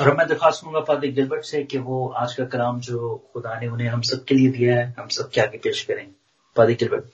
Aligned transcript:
और 0.00 0.14
मैं 0.16 0.26
दरख्वास्त 0.28 0.60
करूँगा 0.62 0.80
फादर 0.82 1.10
गिलबर्ट 1.12 1.44
से 1.44 1.62
कि 1.64 1.78
वो 1.78 2.06
आज 2.18 2.34
का 2.34 2.44
कलाम 2.52 2.78
जो 2.80 3.16
खुदा 3.32 3.58
ने 3.60 3.66
उन्हें 3.68 3.88
हम 3.88 4.02
सबके 4.02 4.34
लिए 4.34 4.50
दिया 4.50 4.76
है, 4.76 4.94
हम 4.98 5.08
सब 5.08 5.30
के 5.30 5.40
आगे 5.40 5.58
पेश 5.58 5.82
करें। 5.84 6.06
Father 6.56 6.72
Gilbert 6.72 7.04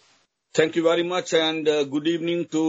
thank 0.55 0.77
you 0.77 0.83
very 0.85 1.03
much 1.09 1.33
and 1.35 1.69
good 1.89 2.07
evening 2.09 2.45
to 2.53 2.63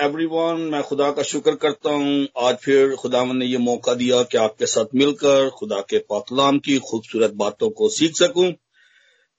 everyone 0.00 0.60
मैं 0.72 0.82
खुदा 0.82 1.10
का 1.12 1.22
शुक्र 1.30 1.54
करता 1.64 1.90
हूँ। 1.92 2.26
आज 2.40 2.56
फिर 2.64 2.94
खुदा 2.96 3.24
ने 3.32 3.46
ये 3.46 3.58
मौका 3.60 3.94
दिया 3.94 4.22
कि 4.24 4.38
आपके 4.38 4.66
साथ 4.66 4.94
मिलकर 4.94 5.48
खुदा 5.58 5.80
के 5.90 5.98
पाकलाम 6.10 6.58
की 6.60 6.78
खूबसूरत 6.90 7.32
बातों 7.36 7.70
को 7.72 7.88
सीख 7.90 8.16
सकूँ। 8.16 8.52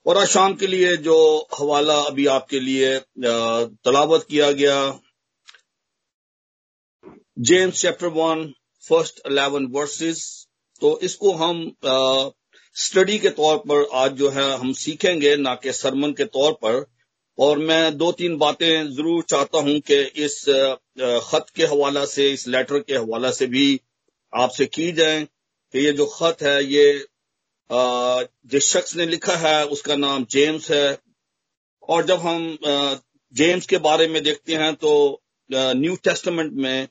और 0.06 0.18
आज 0.18 0.28
शाम 0.28 0.54
के 0.56 0.68
लिए 0.68 0.96
जो 1.06 1.16
हवाला 1.60 2.00
अभी 2.04 2.26
आपके 2.34 2.60
लिए 2.60 2.98
तलावत 3.20 4.26
किया 4.30 4.52
गया 4.60 4.78
James 7.40 7.82
chapter 7.82 8.08
one 8.14 8.52
first 8.90 9.20
eleven 9.26 9.66
verses 9.72 10.26
तो 10.82 11.00
इसको 11.04 11.32
हम 11.36 11.64
स्टडी 12.76 13.18
के 13.20 13.30
तौर 13.32 13.58
पर 13.60 13.88
आज 13.96 14.12
जो 14.14 14.30
है 14.30 14.52
हम 14.58 14.72
सीखेंगे, 14.76 15.36
ना 15.38 15.54
कि 15.56 15.72
सरमन 15.74 16.12
के 16.14 16.26
तौर 16.28 16.52
पर। 16.64 16.86
और 17.38 17.58
मैं 17.60 17.98
दो 17.98 18.12
तीन 18.12 18.38
बातें 18.38 18.88
ज़रूर 18.90 19.24
चाहता 19.30 19.60
हूँ 19.60 19.80
कि 19.82 19.96
इस 20.26 20.44
खत 21.26 21.46
के 21.56 21.66
हवाला 21.66 22.06
से, 22.06 22.30
इस 22.32 22.48
लेटर 22.48 22.80
के 22.80 22.96
हवाला 22.96 23.32
से 23.32 23.48
भी 23.48 23.80
आपसे 24.34 24.66
की 24.68 24.92
जाए 24.92 25.24
कि 25.24 25.86
ये 25.86 25.92
जो 25.94 26.06
खत 26.14 26.42
है, 26.44 26.64
ये 26.66 27.06
जिस 28.52 28.72
शख्स 28.72 28.96
ने 28.96 29.06
लिखा 29.06 29.36
है, 29.38 29.66
उसका 29.68 29.96
नाम 29.96 30.26
जेम्स 30.32 30.70
है। 30.72 30.98
और 31.90 32.06
जब 32.06 32.20
हम 32.20 32.58
जेम्स 33.34 33.66
के 33.66 33.78
बारे 33.80 34.08
में 34.08 34.22
देखते 34.24 34.56
हैं 34.56 34.74
तो 34.76 34.94
न्यू 35.50 35.96
टेस्टमेंट 36.04 36.54
में 36.56 36.88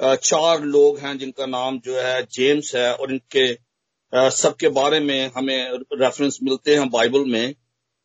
चार 0.00 0.60
लोग 0.62 0.98
हैं 0.98 1.16
जिनका 1.18 1.46
नाम 1.46 1.78
जो 1.84 1.96
है 2.00 2.22
जेम्स 2.32 2.74
है 2.76 2.92
और 2.94 3.12
इनके 3.12 3.46
सबके 4.32 4.68
बारे 4.70 5.00
में 5.00 5.30
हमें 5.36 5.78
रेफरेंस 5.94 6.38
मिलते 6.42 6.74
हैं 6.76 6.88
बाइबल 6.90 7.24
में। 7.30 7.54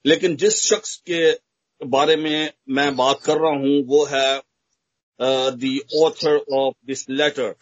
लेकिन 0.05 0.35
जिस 0.35 0.61
शख्स 0.63 0.95
के 1.09 1.31
बारे 1.81 2.15
में 2.15 2.51
मैं 2.69 2.95
बात 2.95 3.19
कर 3.25 3.37
रहा 3.37 3.51
हूँ, 3.51 3.81
वो 3.87 4.05
है 4.05 4.41
the 5.19 5.79
author 6.03 6.35
of 6.57 6.73
this 6.87 7.09
letter 7.09 7.55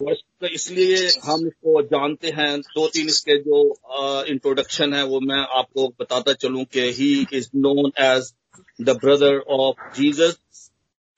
तो 0.00 0.46
इसलिए 0.46 0.96
हम 1.24 1.46
इसको 1.46 1.82
जानते 1.84 2.28
हैं। 2.30 2.60
दो 2.60 2.86
तीन 2.88 3.06
इसके 3.08 3.36
जो 3.42 4.24
इंट्रोडक्शन 4.28 4.94
है, 4.94 5.02
वो 5.04 5.20
मैं 5.22 5.40
आपको 5.58 5.88
बताता 6.00 6.32
चलूँ 6.34 6.64
कि 6.64 6.80
he 6.92 7.26
is 7.32 7.48
known 7.56 7.90
as 8.04 8.32
the 8.80 8.96
brother 9.02 9.38
of 9.58 9.96
Jesus 9.96 10.36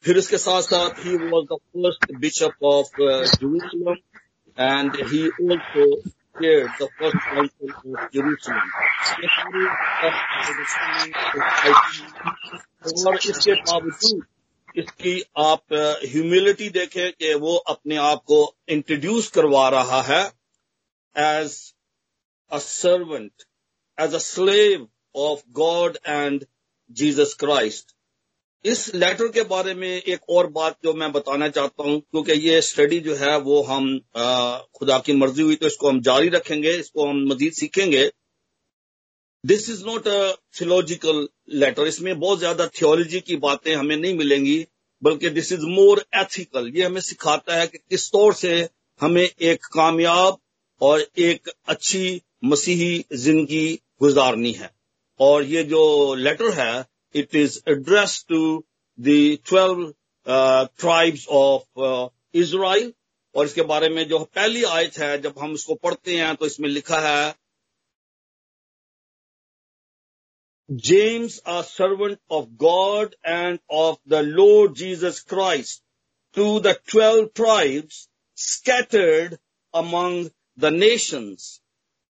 फिर 0.06 0.18
इसके 0.18 0.38
साथ 0.38 0.62
साथ 0.62 0.98
ही 1.04 1.16
was 1.20 1.44
the 1.44 1.56
first 1.56 2.12
bishop 2.20 2.64
of 2.64 2.90
Jerusalem 2.98 3.96
and 4.58 4.96
he 5.06 5.22
also 5.28 5.86
the 6.42 6.86
first 6.90 7.24
council 7.24 7.72
of 7.72 8.04
Jerusalem 8.12 8.60
और 13.06 13.18
इसके 13.26 13.54
बावजूद 13.62 14.22
इसकी 14.76 15.16
आप 15.38 15.74
ह्यूमिलिटी 16.04 16.68
देखें 16.70 17.12
कि 17.12 17.34
वो 17.40 17.56
अपने 17.66 17.96
आप 18.04 18.22
को 18.26 18.40
इंट्रोड्यूस 18.68 19.28
करवा 19.30 19.68
रहा 19.70 20.00
है 20.04 20.22
as 21.16 21.58
a 22.50 22.58
servant 22.60 23.48
as 23.98 24.14
a 24.14 24.22
slave 24.24 24.88
of 25.14 25.42
God 25.56 25.98
and 26.06 26.46
Jesus 26.90 27.36
Christ 27.40 27.95
इस 28.66 28.94
लेटर 28.94 29.28
के 29.28 29.42
बारे 29.44 29.72
में 29.74 29.88
एक 29.88 30.30
और 30.30 30.46
बात 30.52 30.76
जो 30.84 30.92
मैं 30.94 31.10
बताना 31.12 31.48
चाहता 31.48 31.82
हूँ 31.82 31.98
क्योंकि 32.00 32.32
ये 32.48 32.60
स्टडी 32.62 32.98
जो 33.00 33.14
है 33.16 33.36
वो 33.40 33.60
हम 33.62 33.84
आ, 34.16 34.58
खुदा 34.78 34.98
की 34.98 35.12
मर्ज़ी 35.12 35.42
हुई 35.42 35.56
तो 35.56 35.66
इसको 35.66 35.88
हम 35.88 36.00
जारी 36.02 36.28
रखेंगे 36.28 36.70
इसको 36.78 37.06
हम 37.08 37.22
मजीद 37.28 37.52
सीखेंगे। 37.52 38.10
This 39.44 39.68
is 39.70 39.84
not 39.86 40.08
a 40.08 40.32
theological 40.60 41.26
letter 41.54 41.86
इसमें 41.86 42.18
बहुत 42.20 42.38
ज़्यादा 42.38 42.66
थियोलॉजी 42.80 43.20
की 43.20 43.36
बातें 43.36 43.74
हमें 43.74 43.96
नहीं 43.96 44.14
मिलेंगी 44.14 44.58
बल्कि 45.02 45.30
दिस 45.30 45.52
इज़ 45.52 45.64
मोर 45.68 46.04
एथिकल 46.16 46.70
ये 46.76 46.82
हमें 46.84 47.00
सिखाता 47.02 47.56
है 47.56 47.66
कि 47.66 47.78
किस 47.80 48.10
तौर 48.12 48.34
से 48.34 48.56
हमें 49.00 49.22
एक 49.22 49.64
कामयाब 49.74 50.38
और 50.80 51.06
एक 51.20 51.50
अच्छी 51.68 52.20
मसीही 52.44 53.04
ज़िंदगी 53.14 53.64
गुजारनी 54.00 54.52
है। 54.52 54.70
और 55.20 55.44
ये 55.44 55.62
जो 55.64 55.82
लेटर 56.16 56.50
है 56.52 56.84
It 57.15 57.35
is 57.35 57.61
address 57.69 58.23
to 58.29 58.41
the 58.99 59.17
twelve 59.49 59.93
tribes 60.79 61.27
of 61.41 62.11
Israel 62.41 62.93
और 63.35 63.45
इसके 63.45 63.61
बारे 63.71 63.89
में 63.89 64.07
जो 64.07 64.19
पहली 64.35 64.63
आयत 64.63 64.97
है 64.99 65.17
जब 65.21 65.39
हम 65.39 65.53
इसको 65.53 65.75
पढ़ते 65.75 66.17
हैं 66.17 66.35
तो 66.35 66.45
इसमें 66.45 66.69
लिखा 66.69 66.99
है 66.99 67.33
James, 70.69 71.41
a 71.45 71.63
servant 71.65 72.17
of 72.29 72.57
God 72.57 73.13
and 73.25 73.59
of 73.69 73.99
the 74.05 74.23
Lord 74.23 74.73
Jesus 74.73 75.19
Christ, 75.19 75.81
to 76.35 76.61
the 76.61 76.79
twelve 76.87 77.33
tribes 77.33 78.07
scattered 78.37 79.37
among 79.73 80.31
the 80.57 80.71
nations. 80.71 81.59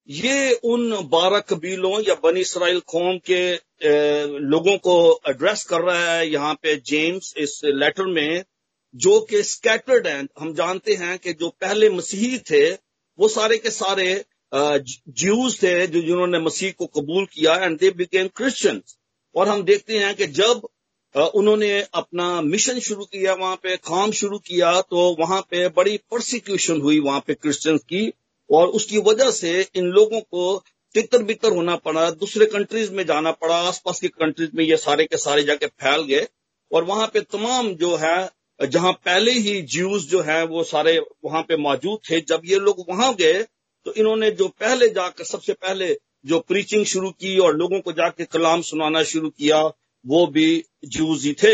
ये 0.08 0.52
उन 0.64 0.90
बारह 1.08 1.40
कबीलों 1.40 2.00
या 2.02 2.14
बनी 2.22 2.40
इसराइल 2.40 2.80
कौम 2.86 3.18
के 3.30 3.42
लोगों 4.44 4.76
को 4.78 4.96
एड्रेस 5.28 5.62
कर 5.64 5.80
रहा 5.80 6.08
है 6.08 6.28
यहाँ 6.28 6.54
पे 6.62 6.74
जेम्स 6.86 7.32
इस 7.38 7.60
लेटर 7.64 8.06
में, 8.06 8.44
जो 8.94 9.20
कि 9.20 9.42
स्कैटर्ड 9.42 10.06
हैं। 10.06 10.26
हम 10.38 10.52
जानते 10.54 10.94
हैं 10.94 11.18
कि 11.18 11.32
जो 11.32 11.48
पहले 11.60 11.90
मसीही 11.90 12.38
थे, 12.50 12.70
वो 12.70 13.28
सारे 13.28 13.58
के 13.58 13.70
सारे 13.70 14.24
ज्यूज 14.52 15.62
थे 15.62 15.86
जो 15.86 16.00
जिन्होंने 16.00 16.38
मसीह 16.40 16.72
को 16.78 16.86
कबूल 16.88 17.26
किया 17.26 17.54
एंड 17.56 17.78
दे 17.78 17.90
बिकेम 17.92 18.28
क्रिश्चियन 18.36 18.82
और 19.34 19.48
हम 19.48 19.62
देखते 19.62 19.98
हैं 19.98 20.14
कि 20.14 20.26
जब 20.38 20.68
उन्होंने 21.14 21.70
अपना 21.94 22.40
मिशन 22.42 22.78
शुरू 22.80 23.04
किया, 23.04 23.34
वहाँ 23.34 23.56
पे 23.56 23.76
काम 23.78 24.10
शुरू 24.12 24.38
किया 24.40 24.80
तो 24.82 25.14
वहाँ 25.18 25.40
पे 25.50 25.68
बड़ी 25.70 25.96
प्रोसिक्यूशन 25.98 26.80
हुई 26.80 26.98
वहाँ 27.00 27.20
पे 27.26 27.34
क्रिश्चियंस 27.34 27.80
की। 27.82 28.12
और 28.52 28.68
उसकी 28.68 28.98
वजह 29.00 29.30
से 29.30 29.60
इन 29.74 29.86
लोगों 29.88 30.20
को 30.20 30.62
तितर 30.94 31.22
बितर 31.22 31.52
होना 31.52 31.76
पड़ा, 31.76 32.10
दूसरे 32.10 32.46
कंट्रीज़ 32.46 32.92
में 32.92 33.04
जाना 33.06 33.30
पड़ा, 33.32 33.56
आसपास 33.58 34.00
की 34.00 34.08
कंट्रीज़ 34.08 34.50
में 34.54 34.64
ये 34.64 34.76
सारे 34.76 35.04
के 35.04 35.16
सारे 35.18 35.42
जाके 35.42 35.66
फैल 35.66 36.02
गए। 36.02 36.26
और 36.70 36.84
वहाँ 36.84 37.06
पे 37.06 37.20
तमाम 37.22 37.72
जो 37.74 37.94
है, 37.96 38.30
जहाँ 38.60 38.92
पहले 39.04 39.32
ही 39.32 39.60
ज्यूज 39.64 40.06
जो 40.08 40.20
है, 40.22 40.44
वो 40.46 40.64
सारे 40.64 40.98
वहाँ 41.24 41.42
पे 41.42 41.56
मौजूद 41.58 41.98
थे। 42.10 42.20
जब 42.20 42.42
ये 42.44 42.58
लोग 42.58 42.84
वहाँ 42.88 43.14
गए 43.14 43.42
तो 43.86 43.92
इन्होंने 43.92 44.30
जो 44.30 44.46
पहले 44.50 44.88
जाकर, 44.88 45.24
सबसे 45.24 45.52
पहले 45.52 45.96
जो 46.26 46.38
प्रीचिंग 46.40 46.84
शुरू 46.86 47.10
की 47.10 47.38
और 47.38 47.56
लोगों 47.56 47.80
को 47.80 47.92
जाके 47.92 48.24
कलाम 48.24 48.62
सुनाना 48.62 49.02
शुरू 49.02 49.28
किया, 49.30 49.62
वो 50.04 50.26
भी 50.26 50.64
जूज 50.84 51.24
ही 51.24 51.32
थे। 51.42 51.52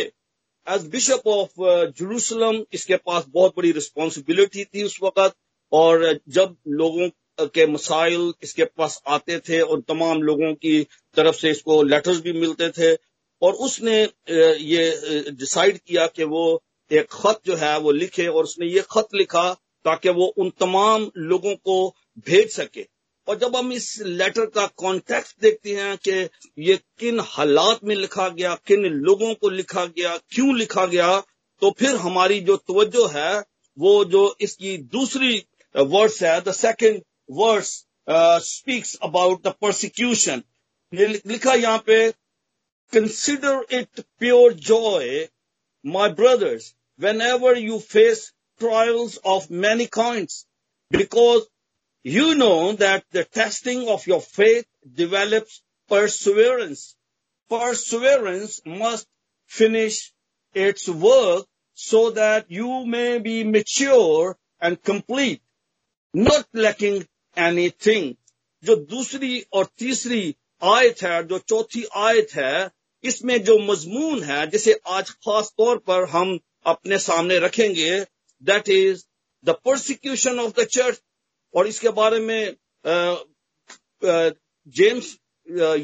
एज 0.66 0.86
बिशप 0.86 1.22
ऑफ़ 1.26 1.50
जेरूसलम 1.90 2.62
इसके 2.72 2.96
पास 2.96 3.24
बहुत 3.28 3.54
बड़ी 3.56 3.72
रिस्पॉन्सिबिलिटी 3.72 4.64
थी 4.64 4.82
उस 4.82 4.98
वक्त। 5.02 5.34
और 5.72 6.18
जब 6.28 6.56
लोगों 6.68 7.08
के 7.48 7.66
मसाइल 7.66 8.32
इसके 8.42 8.64
पास 8.66 9.00
आते 9.08 9.38
थे 9.38 9.60
और 9.60 9.80
तमाम 9.88 10.22
लोगों 10.22 10.52
की 10.54 10.82
तरफ़ 11.16 11.36
से 11.36 11.50
इसको 11.50 11.82
लेटर्स 11.84 12.20
भी 12.20 12.32
मिलते 12.34 12.68
थे, 12.70 12.94
और 13.42 13.52
उसने 13.54 14.00
ये 14.00 15.30
डिसाइड 15.30 15.78
किया 15.78 16.06
कि 16.08 16.24
वो 16.24 16.62
एक 16.90 17.06
खत 17.12 17.40
जो 17.46 17.56
है 17.56 17.78
वो 17.78 17.90
लिखे 17.92 18.26
और 18.26 18.44
उसने 18.44 18.66
ये 18.66 18.82
खत 18.90 19.08
लिखा 19.14 19.52
ताकि 19.84 20.08
वो 20.10 20.26
उन 20.38 20.50
तमाम 20.60 21.10
लोगों 21.18 21.54
को 21.56 21.88
भेज 22.26 22.50
सके। 22.52 22.86
और 23.28 23.38
जब 23.38 23.56
हम 23.56 23.72
इस 23.72 23.86
लेटर 24.02 24.46
का 24.46 24.66
कॉन्टेक्स्ट 24.76 25.40
देखते 25.42 25.74
हैं 25.74 25.96
कि 25.98 26.12
ये 26.62 26.76
किन 26.98 27.20
हालात 27.22 27.84
में 27.84 27.94
लिखा 27.96 28.28
गया, 28.28 28.54
किन 28.66 28.84
लोगों 28.84 29.34
को 29.34 29.48
लिखा 29.50 29.84
गया, 29.86 30.16
क्यों 30.30 30.56
लिखा 30.58 30.86
गया 30.86 31.18
तो 31.62 31.70
फिर 31.78 31.96
हमारी 31.98 32.40
जो 32.40 32.56
तवज्जो 32.58 33.06
है, 33.08 33.44
वो 33.78 34.04
जो 34.06 34.36
इसकी 34.40 34.76
दूसरी 34.92 35.42
वर्ड्स 35.75 36.21
है 36.23 36.39
the 36.41 36.51
second 36.59 37.01
words 37.41 37.71
speaks 38.49 38.95
about 39.09 39.43
the 39.47 39.53
prosecution 39.59 40.43
लिखा 40.93 41.53
यहाँ 41.53 41.83
पे 41.87 41.99
consider 42.93 43.65
it 43.79 43.99
pure 44.19 44.53
joy 44.69 45.27
my 45.85 46.09
brothers 46.19 46.73
whenever 47.21 47.57
you 47.57 47.79
face 47.93 48.29
trials 48.61 49.19
of 49.35 49.47
many 49.65 49.85
kind 49.99 50.27
because 50.91 51.41
You 52.05 52.35
know 52.35 52.73
that 52.73 53.05
the 53.11 53.23
testing 53.23 53.87
of 53.87 54.05
your 54.07 54.19
faith 54.19 54.65
develops 54.93 55.61
perseverance. 55.89 56.95
Perseverance 57.49 58.59
must 58.65 59.07
finish 59.47 60.11
its 60.55 60.89
work 60.89 61.45
so 61.73 62.09
that 62.11 62.51
you 62.51 62.85
may 62.85 63.19
be 63.19 63.45
mature 63.45 64.37
and 64.59 64.83
complete, 64.83 65.41
not 66.14 66.82
anything 67.86 68.14
जो 68.64 68.74
दूसरी 68.76 69.38
और 69.52 69.66
तीसरी 69.78 70.34
आयत 70.62 71.02
है, 71.02 71.22
जो 71.22 71.38
चौथी 71.38 71.84
आयत 71.96 72.34
है, 72.34 72.70
इसमें 73.04 73.42
जो 73.44 73.58
मजमून 73.60 74.22
है, 74.22 74.46
जिसे 74.50 74.78
आज 74.88 75.10
खास 75.10 75.52
तौर 75.58 75.78
पर 75.86 76.08
हम 76.08 76.38
अपने 76.66 76.98
सामने 76.98 77.38
रखेंगे 77.38 78.00
that 78.42 78.68
is 78.68 79.04
the 79.44 79.50
prosecution 79.64 80.38
of 80.38 80.60
the 80.60 80.64
church 80.66 81.00
और 81.54 81.66
इसके 81.66 81.88
बारे 81.90 82.18
में 82.20 82.56
जेम्स 84.76 85.16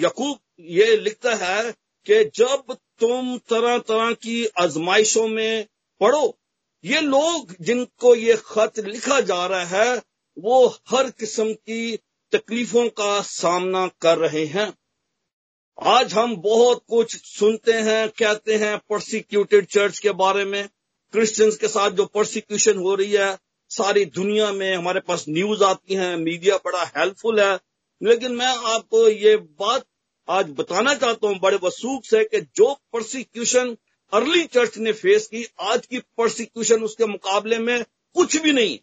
यकूब 0.04 0.38
ये 0.60 0.96
लिखता 0.96 1.34
है 1.34 1.70
कि 2.06 2.24
जब 2.36 2.76
तुम 3.00 3.36
तरह 3.50 3.78
तरह 3.78 4.12
की 4.14 4.44
आजमाइशों 4.60 5.26
में 5.28 5.66
पढ़ो, 6.00 6.38
ये 6.84 7.00
लोग 7.00 7.54
जिनको 7.60 8.14
ये 8.14 8.36
खत 8.46 8.78
लिखा 8.78 9.20
जा 9.20 9.46
रहा 9.46 9.64
है 9.66 10.02
वो 10.38 10.76
हर 10.88 11.10
किस्म 11.10 11.52
की 11.52 11.96
तकलीफों 12.32 12.88
का 12.88 13.20
सामना 13.20 13.90
कर 14.00 14.18
रहे 14.18 14.44
हैं। 14.44 14.74
आज 15.82 16.14
हम 16.14 16.36
बहुत 16.36 16.84
कुछ 16.88 17.16
सुनते 17.16 17.72
हैं, 17.72 18.08
कहते 18.08 18.54
हैं 18.54 18.78
प्रोसिक्यूटेड 18.78 19.66
चर्च 19.66 19.98
के 19.98 20.10
बारे 20.10 20.44
में 20.44 20.68
क्रिश्चियंस 21.12 21.56
के 21.56 21.68
साथ 21.68 21.90
जो 21.90 22.04
प्रोसिक्यूशन 22.04 22.78
हो 22.78 22.94
रही 22.94 23.12
है, 23.12 23.38
सारी 23.68 24.04
दुनिया 24.04 24.52
में 24.52 24.76
हमारे 24.76 25.00
पास 25.00 25.24
न्यूज़ 25.28 25.64
आती 25.64 25.94
है 25.94 26.16
मीडिया 26.16 26.56
बड़ा 26.56 26.84
हेल्पफुल 26.96 27.40
है। 27.40 27.58
लेकिन 28.02 28.32
मैं 28.32 28.46
आपको 28.46 29.08
ये 29.08 29.36
बात 29.36 29.84
आज 30.28 30.46
बताना 30.50 30.94
चाहता 30.94 31.28
हूँ 31.28 31.38
बड़े 31.38 31.58
वसूख 31.62 32.04
से 32.04 32.24
कि 32.24 32.40
जो 32.40 32.74
प्रोसिक्यूशन 32.74 33.76
अर्ली 34.12 34.44
चर्च 34.44 34.78
ने 34.78 34.92
फेस 34.92 35.26
की, 35.26 35.46
आज 35.60 35.86
की 35.86 35.98
प्रोसिक्यूशन 35.98 36.82
उसके 36.82 37.06
मुकाबले 37.06 37.58
में 37.58 37.84
कुछ 38.14 38.36
भी 38.36 38.52
नहीं। 38.52 38.78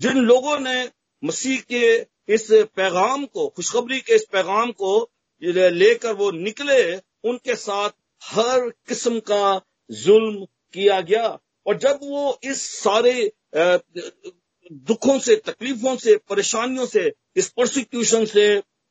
जिन 0.00 0.18
लोगों 0.18 0.58
ने 0.60 0.88
मसीह 1.22 1.60
के 1.72 2.06
इस 2.34 2.46
पैगाम 2.76 3.24
को, 3.26 3.46
खुशखबरी 3.48 4.00
के 4.00 4.14
इस 4.14 4.26
पैगाम 4.32 4.70
को 4.72 5.10
लेकर 5.42 6.12
वो 6.14 6.30
निकले, 6.32 6.96
उनके 7.24 7.54
साथ 7.56 7.90
हर 8.22 8.68
किस्म 8.88 9.20
का 9.20 9.60
जुल्म 9.90 10.44
किया 10.74 11.00
गया। 11.00 11.38
और 11.66 11.78
जब 11.78 12.00
वो 12.02 12.38
इस 12.44 12.62
सारे 12.74 13.32
दुखों 13.54 15.18
से, 15.18 15.36
तकलीफों 15.36 15.96
से, 15.96 16.16
परेशानियों 16.28 16.86
से, 16.86 17.12
इस 17.36 17.48
प्रोसिक्यूशन 17.48 18.24
से 18.26 18.46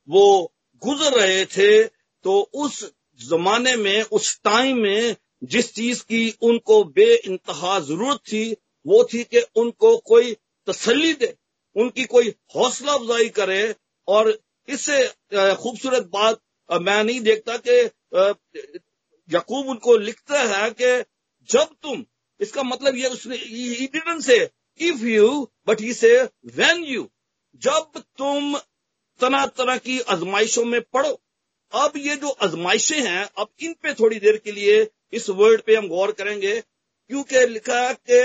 वो 0.08 0.52
गुजर 0.82 1.18
रहे 1.20 1.44
थे 1.46 1.84
तो 2.24 2.40
उस 2.54 2.84
जमाने 3.20 3.76
में, 3.76 4.02
उस 4.02 4.40
टाइम 4.44 4.78
में 4.78 5.16
जिस 5.44 5.74
चीज़ 5.74 6.02
की 6.02 6.34
उनको 6.42 6.82
बे 6.84 7.14
इंतहा 7.16 7.78
ज़रूरत 7.80 8.18
थी, 8.32 8.56
वो 8.86 9.02
थी 9.04 9.22
कि 9.24 9.40
उनको 9.56 9.96
कोई 10.06 10.36
तसल्ली 10.68 11.12
दे, 11.14 11.34
उनकी 11.76 12.04
कोई 12.06 12.34
हौसला 12.54 12.92
अफजाई 12.92 13.28
करे 13.30 13.74
और 14.08 14.38
इससे 14.68 15.06
खूबसूरत 15.56 16.10
बात 16.12 16.40
मैं 16.70 17.02
नहीं 17.04 17.20
देखता 17.20 17.56
कि 17.58 17.76
यकूब 19.28 19.68
उनको 19.68 19.96
लिखता 19.98 20.42
है 20.44 20.70
कि 20.72 20.90
जब 21.48 21.68
तुम, 21.82 22.04
इसका 22.40 22.62
मतलब 22.62 22.96
ये 22.96 23.08
उसने 23.08 24.20
से 24.22 24.38
इफ़ 24.80 25.04
यू 25.06 25.28
बट 25.68 25.80
ही 25.80 25.92
से 25.94 26.10
वेन 26.56 26.84
यू 26.84 27.08
जब 27.62 28.02
तुम 28.18 28.56
तरह 29.20 29.46
तरह 29.58 29.76
की 29.78 29.98
आजमाइशों 30.08 30.64
में 30.64 30.80
पढ़ो। 30.82 31.20
अब 31.72 31.92
ये 31.96 32.16
जो 32.16 32.28
आजमाइशें 32.42 33.00
हैं, 33.00 33.24
अब 33.38 33.48
इन 33.60 33.72
पे 33.82 33.92
थोड़ी 33.94 34.18
देर 34.20 34.36
के 34.36 34.52
लिए 34.52 34.86
इस 35.12 35.28
वर्ड 35.30 35.62
पे 35.62 35.76
हम 35.76 35.88
गौर 35.88 36.12
करेंगे, 36.12 36.60
क्योंकि 36.60 37.46
लिखा 37.46 37.80
है 37.80 37.94
कि 38.10 38.20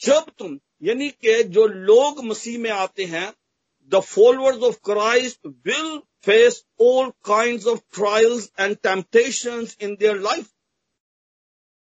जब 0.00 0.30
तुम 0.38 0.58
यानी 0.84 1.08
कि 1.24 1.42
जो 1.44 1.66
लोग 1.66 2.24
मसीह 2.24 2.58
में 2.58 2.70
आते 2.70 3.04
हैं 3.04 3.32
the 3.92 4.00
followers 4.00 4.62
of 4.62 4.76
Christ 4.84 5.46
will 5.66 5.98
face 6.24 6.64
all 6.80 7.10
kind 7.24 7.66
of 7.66 7.80
trials 7.94 8.50
and 8.60 8.76
temptation 8.76 9.66
in 9.80 9.94
their 9.94 10.20
life 10.20 10.46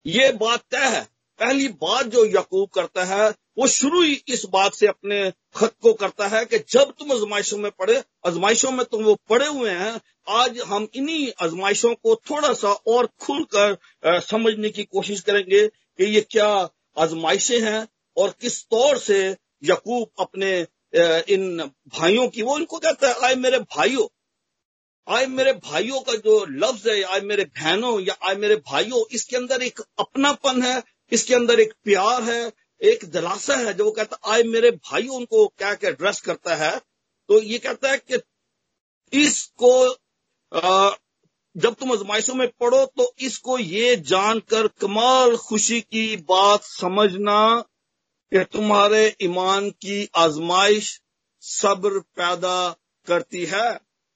ये 0.06 0.32
बात 0.32 0.64
तय 0.72 0.86
है। 0.96 1.02
पहली 1.40 1.68
बात 1.82 2.06
जो 2.06 2.26
यकूब 2.26 2.70
करता 2.70 3.04
है, 3.04 3.30
वो 3.58 3.68
शुरू 3.68 4.02
ही 4.02 4.14
इस 4.28 4.46
बात 4.46 4.74
से 4.74 4.88
अपने 4.88 5.32
खत 5.56 5.74
को 5.82 5.94
करता 5.94 6.28
है 6.28 6.44
कि 6.46 6.58
जब 6.70 6.92
तुम 7.00 7.12
आजमाइशों 7.12 7.58
में 7.58 7.72
पढ़े 7.72 7.98
आजमाइशों 8.28 8.72
में 8.72 8.86
तुम 8.86 9.04
वो 9.04 9.16
पड़े 9.30 9.48
हुए 9.48 9.72
हैं, 9.72 10.00
आज 10.28 10.60
हम 10.60 10.88
इन्हीं 10.96 11.32
आजमाइशों 11.42 11.94
को 11.96 12.16
थोड़ा 12.30 12.54
सा 12.54 12.72
और 12.88 13.10
खुलकर 13.20 13.78
समझने 14.22 14.70
की 14.70 14.84
कोशिश 14.84 15.22
करेंगे 15.22 15.68
कि 15.68 16.06
ये 16.06 16.22
क्या 16.30 16.48
आजमाइशें 16.98 17.60
हैं 17.62 17.88
और 18.18 18.34
किस 18.42 18.64
तौर 18.66 18.98
से 19.00 19.20
यकूब 19.64 20.10
अपने 20.20 20.52
इन 21.34 21.72
भाइयों 22.00 22.28
की, 22.28 22.42
वो 22.42 22.58
इनको 22.60 22.78
कहता 22.80 23.08
है, 23.08 23.16
आए 23.24 23.36
मेरे 23.36 23.60
भाइयों, 23.60 24.08
आए 25.08 25.26
मेरे 25.28 25.54
भाइयों 25.64 26.00
का 26.02 26.16
जो 26.18 26.44
लफ्ज 26.50 26.88
है, 26.88 27.02
आए 27.04 27.22
मेरे 27.22 27.44
बहनों 27.60 28.00
या 28.02 28.18
आए 28.28 28.36
मेरे 28.36 28.56
भाइयों, 28.68 29.04
इसके 29.12 29.38
अंदर 29.38 29.64
एक 29.64 29.80
अपनापन 30.00 30.62
है, 30.64 30.82
इसके 31.12 31.36
अंदर 31.36 31.60
एक 31.60 31.74
प्यार 31.84 32.24
है, 32.24 32.52
एक 32.82 33.06
दिलासा 33.12 33.56
है। 33.58 33.74
जो 33.74 33.86
वो 33.86 33.92
कहता 33.92 34.18
है, 34.18 34.34
आए 34.34 34.44
मेरे 34.44 34.72
भाई 34.72 35.08
उनको 35.10 35.48
क्या 35.48 35.74
क्या 35.74 35.90
एड्रेस 35.90 36.22
करता 36.22 36.56
है 36.56 36.78
तो 37.30 37.42
ये 37.42 37.58
कहता 37.58 37.92
है 37.92 37.98
कि 38.00 38.20
इसको 39.14 39.74
जब 41.56 41.74
तुम 41.74 41.92
आजमाइशों 41.92 42.34
में 42.36 42.48
पढ़ो 42.60 42.86
तो 42.98 43.14
इसको 43.22 43.58
ये 43.60 43.96
जानकर 44.08 44.68
कमाल 44.82 45.36
खुशी 45.38 45.80
की 45.82 46.16
बात 46.30 46.64
समझना 46.64 47.40
कि 48.34 48.44
तुम्हारे 48.44 49.02
ईमान 49.22 49.70
की 49.82 50.10
आजमाइश 50.16 50.88
सब्र 51.44 52.00
पैदा 52.18 52.56
करती 53.08 53.44
है। 53.46 53.68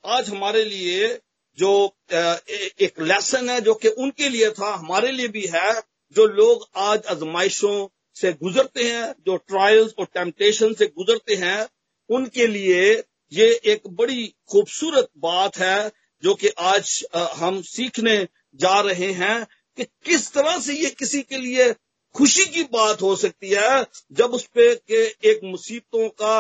आज 0.04 0.30
हमारे 0.30 0.64
लिए 0.66 1.10
जो 1.58 1.74
एक 2.12 3.02
लेसन 3.02 3.50
है 3.50 3.60
जो 3.62 3.74
कि 3.74 3.88
उनके 3.88 4.30
लिए 4.30 4.50
था, 4.52 4.74
हमारे 4.76 5.12
लिए 5.12 5.28
भी 5.28 5.46
है, 5.46 5.74
जो 6.16 6.26
लोग 6.26 6.68
आज 6.76 7.06
आजमाइशों 7.06 7.88
से 8.18 8.34
गुजरते 8.34 8.84
हैं, 8.84 9.14
जो 9.26 9.38
ट्रायल्स 9.38 9.94
और 10.00 10.06
टेम्पटेशन 10.06 10.74
से 10.74 10.86
गुजरते 10.88 11.36
हैं, 11.36 11.68
उनके 12.10 12.48
लिए 12.48 12.92
ये 13.32 13.54
एक 13.66 13.88
बड़ी 13.88 14.28
खूबसूरत 14.50 15.10
बात 15.18 15.58
है 15.58 15.92
जो 16.24 16.34
कि 16.34 16.48
आज 16.68 17.04
हम 17.14 17.62
सीखने 17.62 18.18
जा 18.56 18.80
रहे 18.82 19.12
हैं 19.14 19.44
कि 19.78 19.84
किस 19.84 20.32
तरह 20.34 20.60
से 20.60 20.74
ये 20.74 20.90
किसी 20.90 21.22
के 21.22 21.38
लिए 21.38 21.74
खुशी 22.16 22.46
की 22.46 22.64
बात 22.64 23.02
हो 23.02 23.16
सकती 23.16 23.50
है 23.50 23.86
जब 24.12 24.34
उस 24.34 24.46
पे 24.56 24.74
के 24.76 25.04
एक 25.30 25.40
मुसीबतों 25.44 26.08
का 26.22 26.36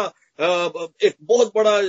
एक 1.03 1.15
बहुत 1.21 1.51
बड़ा 1.55 1.81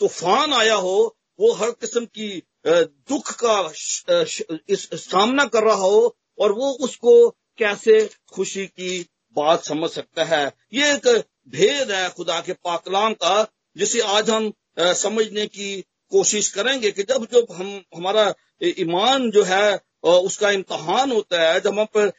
तूफ़ान 0.00 0.52
आया 0.52 0.74
हो, 0.74 1.16
वो 1.40 1.52
हर 1.52 1.70
किस्म 1.70 2.04
की 2.06 2.42
दुख 2.66 3.30
का 3.44 3.72
सामना 3.76 5.44
कर 5.44 5.64
रहा 5.64 5.74
हो 5.74 6.16
और 6.38 6.52
वो 6.52 6.70
उसको 6.84 7.28
कैसे 7.58 7.98
खुशी 8.32 8.66
की 8.66 9.06
बात 9.36 9.64
समझ 9.64 9.90
सकता 9.90 10.24
है। 10.24 10.44
ये 10.72 10.92
एक 10.94 11.06
भेद 11.48 11.90
है 11.90 12.08
खुदा 12.10 12.40
के 12.40 12.52
पाकलाम 12.54 13.12
का, 13.14 13.46
जिसे 13.76 14.00
आज 14.00 14.30
हम 14.30 14.52
समझने 14.78 15.46
की 15.46 15.80
कोशिश 16.12 16.48
करेंगे 16.52 16.90
कि 16.90 17.02
जब 17.02 17.26
जब 17.32 17.46
हम, 17.52 17.82
हमारा 17.96 18.34
ईमान 18.62 19.30
जो 19.30 19.42
है 19.44 19.80
उसका 20.04 20.50
इम्तहान 20.50 21.12
होता 21.12 21.42
है, 21.42 21.60
जब 21.60 21.78
हम 21.78 21.86
पर 21.96 22.10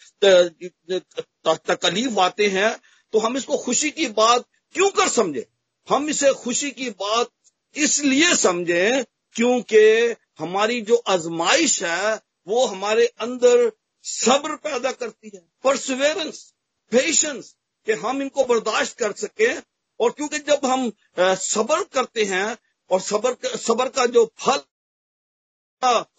तकलीफ़ 1.67 2.19
आते 2.19 2.48
हैं 2.48 2.75
तो 3.13 3.19
हम 3.19 3.38
इसको 3.38 3.57
खुशी 3.57 3.89
की 3.91 4.07
बात 4.15 4.45
क्यों 4.75 4.89
कर 4.91 5.07
समझे? 5.09 5.45
हम 5.88 6.09
इसे 6.09 6.33
खुशी 6.36 6.69
की 6.71 6.89
बात 6.91 7.29
इसलिए 7.75 8.36
समझे 8.36 9.05
क्योंकि 9.36 10.15
हमारी 10.39 10.81
जो 10.81 10.95
आजमाइश 11.07 11.81
है, 11.83 12.19
वो 12.48 12.65
हमारे 12.65 13.05
अंदर 13.21 13.71
सब्र 14.05 14.55
पैदा 14.57 14.91
करती 14.91 15.31
है 15.36 15.41
परसवेरेंस 15.63 16.43
पेशेंस 16.91 17.55
कि 17.88 17.93
हम 17.95 18.21
इनको 18.21 18.43
बर्दाश्त 18.45 18.98
कर 18.98 19.12
सके। 19.13 19.53
और 20.00 20.12
क्योंकि 20.12 20.39
जब 20.39 20.65
हम 20.65 20.91
सबर 21.19 21.83
करते 21.93 22.24
हैं, 22.25 22.57
और 22.89 23.00
सबर 23.01 23.57
सबर 23.57 23.89
का 23.89 24.05
जो 24.07 24.25
फल 24.39 24.59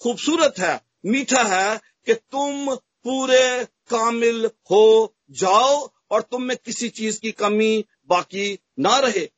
खूबसूरत 0.03 0.59
है 0.59 0.81
मीठा 1.05 1.43
है 1.45 1.81
कि 2.07 2.15
तुम 2.15 2.75
पूरे 2.77 3.65
कामिल 3.91 4.47
हो 4.71 5.15
जाओ 5.41 5.77
और 6.11 6.23
तुम 6.23 6.43
में 6.43 6.57
किसी 6.57 6.89
चीज़ 6.91 7.21
की 7.21 7.31
कमी 7.33 7.85
बाकी 8.09 8.59
ना 8.79 8.97
रहे। 8.99 9.29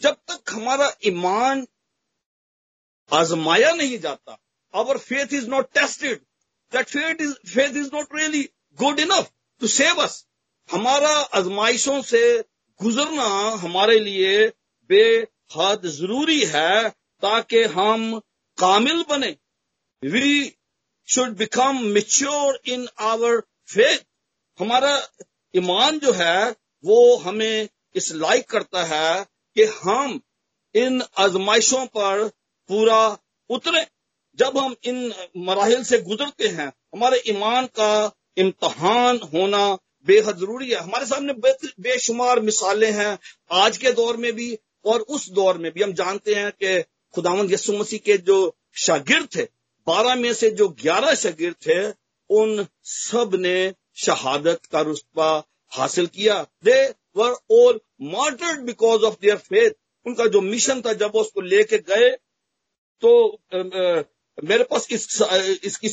जब 0.00 0.16
तक 0.30 0.52
हमारा 0.52 0.90
ईमान 1.06 1.66
आजमाया 3.10 3.72
नहीं 3.72 3.98
जाता 3.98 4.38
our 4.74 4.98
faith 4.98 5.32
is 5.34 5.48
not 5.48 5.72
tested 5.74 6.20
that 6.72 6.88
faith 6.88 7.20
is 7.20 7.34
faith 7.54 7.76
is 7.76 7.90
not 7.94 8.14
really 8.14 8.42
good 8.78 9.00
enough 9.00 9.30
to 9.60 9.66
save 9.68 10.02
us 10.02 10.24
हमारा 10.68 11.14
आजमाइशों 11.38 12.00
से 12.02 12.22
गुजरना 12.80 13.28
हमारे 13.62 13.98
लिए 14.00 14.48
बेहद 14.90 15.86
ज़रूरी 15.86 16.44
है 16.46 16.88
ताकि 17.22 17.62
हम 17.74 18.18
कामिल 18.58 19.04
बने। 19.08 19.36
We 20.02 20.56
should 21.10 21.36
become 21.36 21.78
mature 21.84 22.60
in 22.66 22.88
our 23.00 23.40
faith 23.72 24.04
हमारा 24.58 25.08
ईमान 25.54 25.98
जो 25.98 26.12
है, 26.12 26.50
वो 26.84 27.16
हमें 27.16 27.68
इस 27.94 28.12
लाइक 28.14 28.48
करता 28.50 28.84
है 28.84 29.24
कि 29.56 29.64
हम 29.64 30.20
इन 30.74 31.02
आजमाइशों 31.18 31.86
पर 31.86 32.28
पूरा 32.70 33.18
उतरे। 33.50 33.86
जब 34.38 34.58
हम 34.58 34.76
इन 34.84 35.12
मराहल 35.36 35.82
से 35.84 35.98
गुजरते 35.98 36.48
हैं, 36.48 36.72
हमारे 36.94 37.22
ईमान 37.26 37.66
का 37.66 38.12
इम्तहान 38.36 39.20
होना 39.34 39.66
बेहद 40.06 40.38
ज़रूरी 40.38 40.70
है। 40.70 40.76
हमारे 40.76 41.06
सामने 41.06 41.32
बेशुमार 41.80 42.40
मिसालें 42.40 42.92
हैं 42.92 43.18
आज 43.50 43.76
के 43.76 43.92
दौर 43.92 44.16
में 44.16 44.32
भी 44.32 44.58
और 44.84 45.00
उस 45.00 45.30
दौर 45.30 45.58
में 45.58 45.72
भी। 45.72 45.82
हम 45.82 45.92
जानते 45.92 46.34
हैं 46.34 46.50
कि 46.52 46.82
खुदावंद 47.14 47.52
यसु 47.52 47.72
मसीह 47.72 47.98
के 47.98 48.18
जो 48.18 48.56
शागिर्द 48.76 49.28
थे 49.36 49.59
बारह 49.90 50.14
में 50.14 50.32
से 50.34 50.50
जो 50.52 50.68
ग्यारह 50.82 51.14
शागिर्द 51.14 51.56
थे 51.66 51.80
उन 52.30 52.66
सबने 52.84 53.56
शहादत 53.96 54.66
का 54.72 54.80
रुतबा 54.80 55.30
हासिल 55.72 56.06
किया। 56.06 56.42
They 56.64 56.78
were 57.16 57.34
all 57.52 57.80
martyred 58.10 58.60
because 58.60 59.02
of 59.02 59.14
their 59.22 59.36
faith 59.48 59.72
उनका 60.06 60.26
जो 60.26 60.40
मिशन 60.42 60.80
था 60.80 60.92
जब 60.92 61.12
वो 61.14 61.20
उसको 61.20 61.40
लेके 61.42 61.78
गए 61.90 62.10
तो 63.02 63.10
आ, 63.54 63.58
आ, 63.58 64.02
मेरे 64.38 64.64
पास 64.64 64.86
इस 64.90 65.06
इसकी 65.64 65.88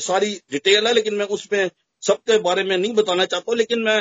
सारी 0.00 0.34
डिटेल 0.50 0.86
है 0.86 0.92
लेकिन 0.92 1.14
मैं 1.14 1.26
उसमें 1.26 1.70
सबके 2.02 2.38
बारे 2.38 2.62
में 2.64 2.76
नहीं 2.76 2.92
बताना 2.94 3.24
चाहता 3.24 3.54
लेकिन 3.54 3.82
मैं 3.82 4.00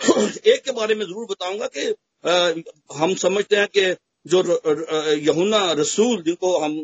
एक 0.52 0.62
के 0.64 0.72
बारे 0.72 0.94
में 0.94 1.04
ज़रूर 1.06 1.26
बताऊँगा 1.30 1.66
कि 1.76 1.86
आ, 2.24 2.52
हम 2.96 3.14
समझते 3.14 3.56
हैं 3.56 3.68
कि 3.76 3.94
जो 4.26 4.42
यहुना 5.26 5.60
रसूल 5.72 6.22
जिनको 6.22 6.58
हम 6.58 6.78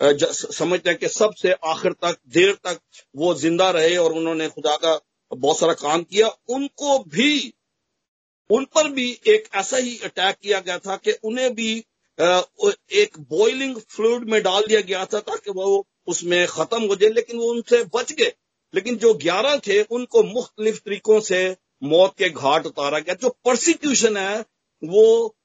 समझते 0.00 0.90
हैं 0.90 0.98
कि 0.98 1.08
सबसे 1.08 1.52
आखिर 1.64 1.92
तक, 1.94 2.16
देर 2.28 2.52
तक 2.64 2.80
वो 3.16 3.34
ज़िंदा 3.34 3.70
रहे 3.70 3.96
और 3.96 4.12
उन्होंने 4.12 4.48
खुदा 4.48 4.76
का 4.76 4.98
बहुत 5.30 5.58
सारा 5.58 5.72
काम 5.74 6.02
किया। 6.02 6.28
उनको 6.48 6.98
भी, 6.98 7.52
उन 8.50 8.64
पर 8.74 8.88
भी 8.90 9.10
एक 9.26 9.48
ऐसा 9.54 9.76
ही 9.76 9.98
अटैक 10.04 10.36
किया 10.42 10.60
गया 10.60 10.78
था 10.78 10.96
कि 10.96 11.12
उन्हें 11.24 11.54
भी 11.54 11.72
एक 12.18 13.18
बॉइलिंग 13.30 13.76
फ्लूड 13.88 14.28
में 14.30 14.42
डाल 14.42 14.66
दिया 14.68 14.80
गया 14.80 15.04
था 15.04 15.20
ताकि 15.20 15.50
वो 15.50 15.86
उसमें 16.06 16.46
खत्म 16.48 16.82
हो 16.82 16.96
जाए, 16.96 17.10
लेकिन 17.10 17.38
वो 17.38 17.50
उनसे 17.52 17.82
बच 17.94 18.12
गए। 18.12 18.32
लेकिन 18.74 18.96
जो 18.96 19.12
ग्यारह 19.16 19.56
थे, 19.58 19.82
उनको 19.82 20.22
मुख्तलिफ़ 20.24 20.78
तरीकों 20.78 21.20
से 21.20 21.56
मौत 21.84 22.14
के 22.18 22.28
घाट 22.30 22.66
उतारा 22.66 22.98
गया। 22.98 23.14
जो 23.14 23.28
प्रोसिक्यूशन 23.28 24.16
है, 24.16 24.40
वो 24.82 25.36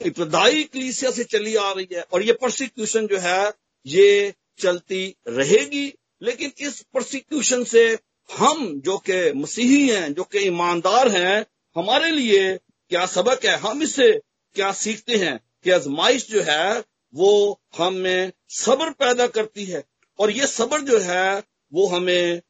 इब्तदाई 0.00 0.62
कलीसिया 0.64 1.10
से 1.10 1.24
चली 1.26 1.54
आ 1.56 1.70
रही 1.72 1.88
है। 1.92 2.02
और 2.02 2.22
ये 2.22 2.32
प्रोसिक्यूशन 2.34 3.06
जो 3.06 3.18
है 3.18 3.50
ये 3.86 4.34
चलती 4.58 5.16
रहेगी, 5.28 5.94
लेकिन 6.22 6.52
इस 6.60 6.82
प्रोसिक्यूशन 6.82 7.64
से 7.64 7.98
हम 8.36 8.80
जो 8.80 8.98
कि 8.98 9.32
मसीही 9.32 9.88
हैं, 9.88 10.14
जो 10.14 10.24
कि 10.24 10.38
ईमानदार 10.38 11.08
हैं, 11.08 11.46
हमारे 11.76 12.10
लिए 12.10 12.56
क्या 12.88 13.06
सबक 13.06 13.44
है? 13.44 13.56
हम 13.56 13.82
इससे 13.82 14.20
क्या 14.54 14.72
सीखते 14.72 15.16
हैं 15.16 15.40
कि 15.64 15.70
आजमाइश 15.70 16.30
जो 16.30 16.42
है, 16.42 16.84
वो 17.14 17.60
हमें 17.78 18.32
सब्र 18.48 18.90
पैदा 18.90 19.26
करती 19.26 19.64
है। 19.64 19.84
और 20.18 20.30
ये 20.30 20.46
सब्र 20.46 20.80
जो 20.80 20.98
है, 20.98 21.42
वो 21.72 21.86
हमें 21.86 22.42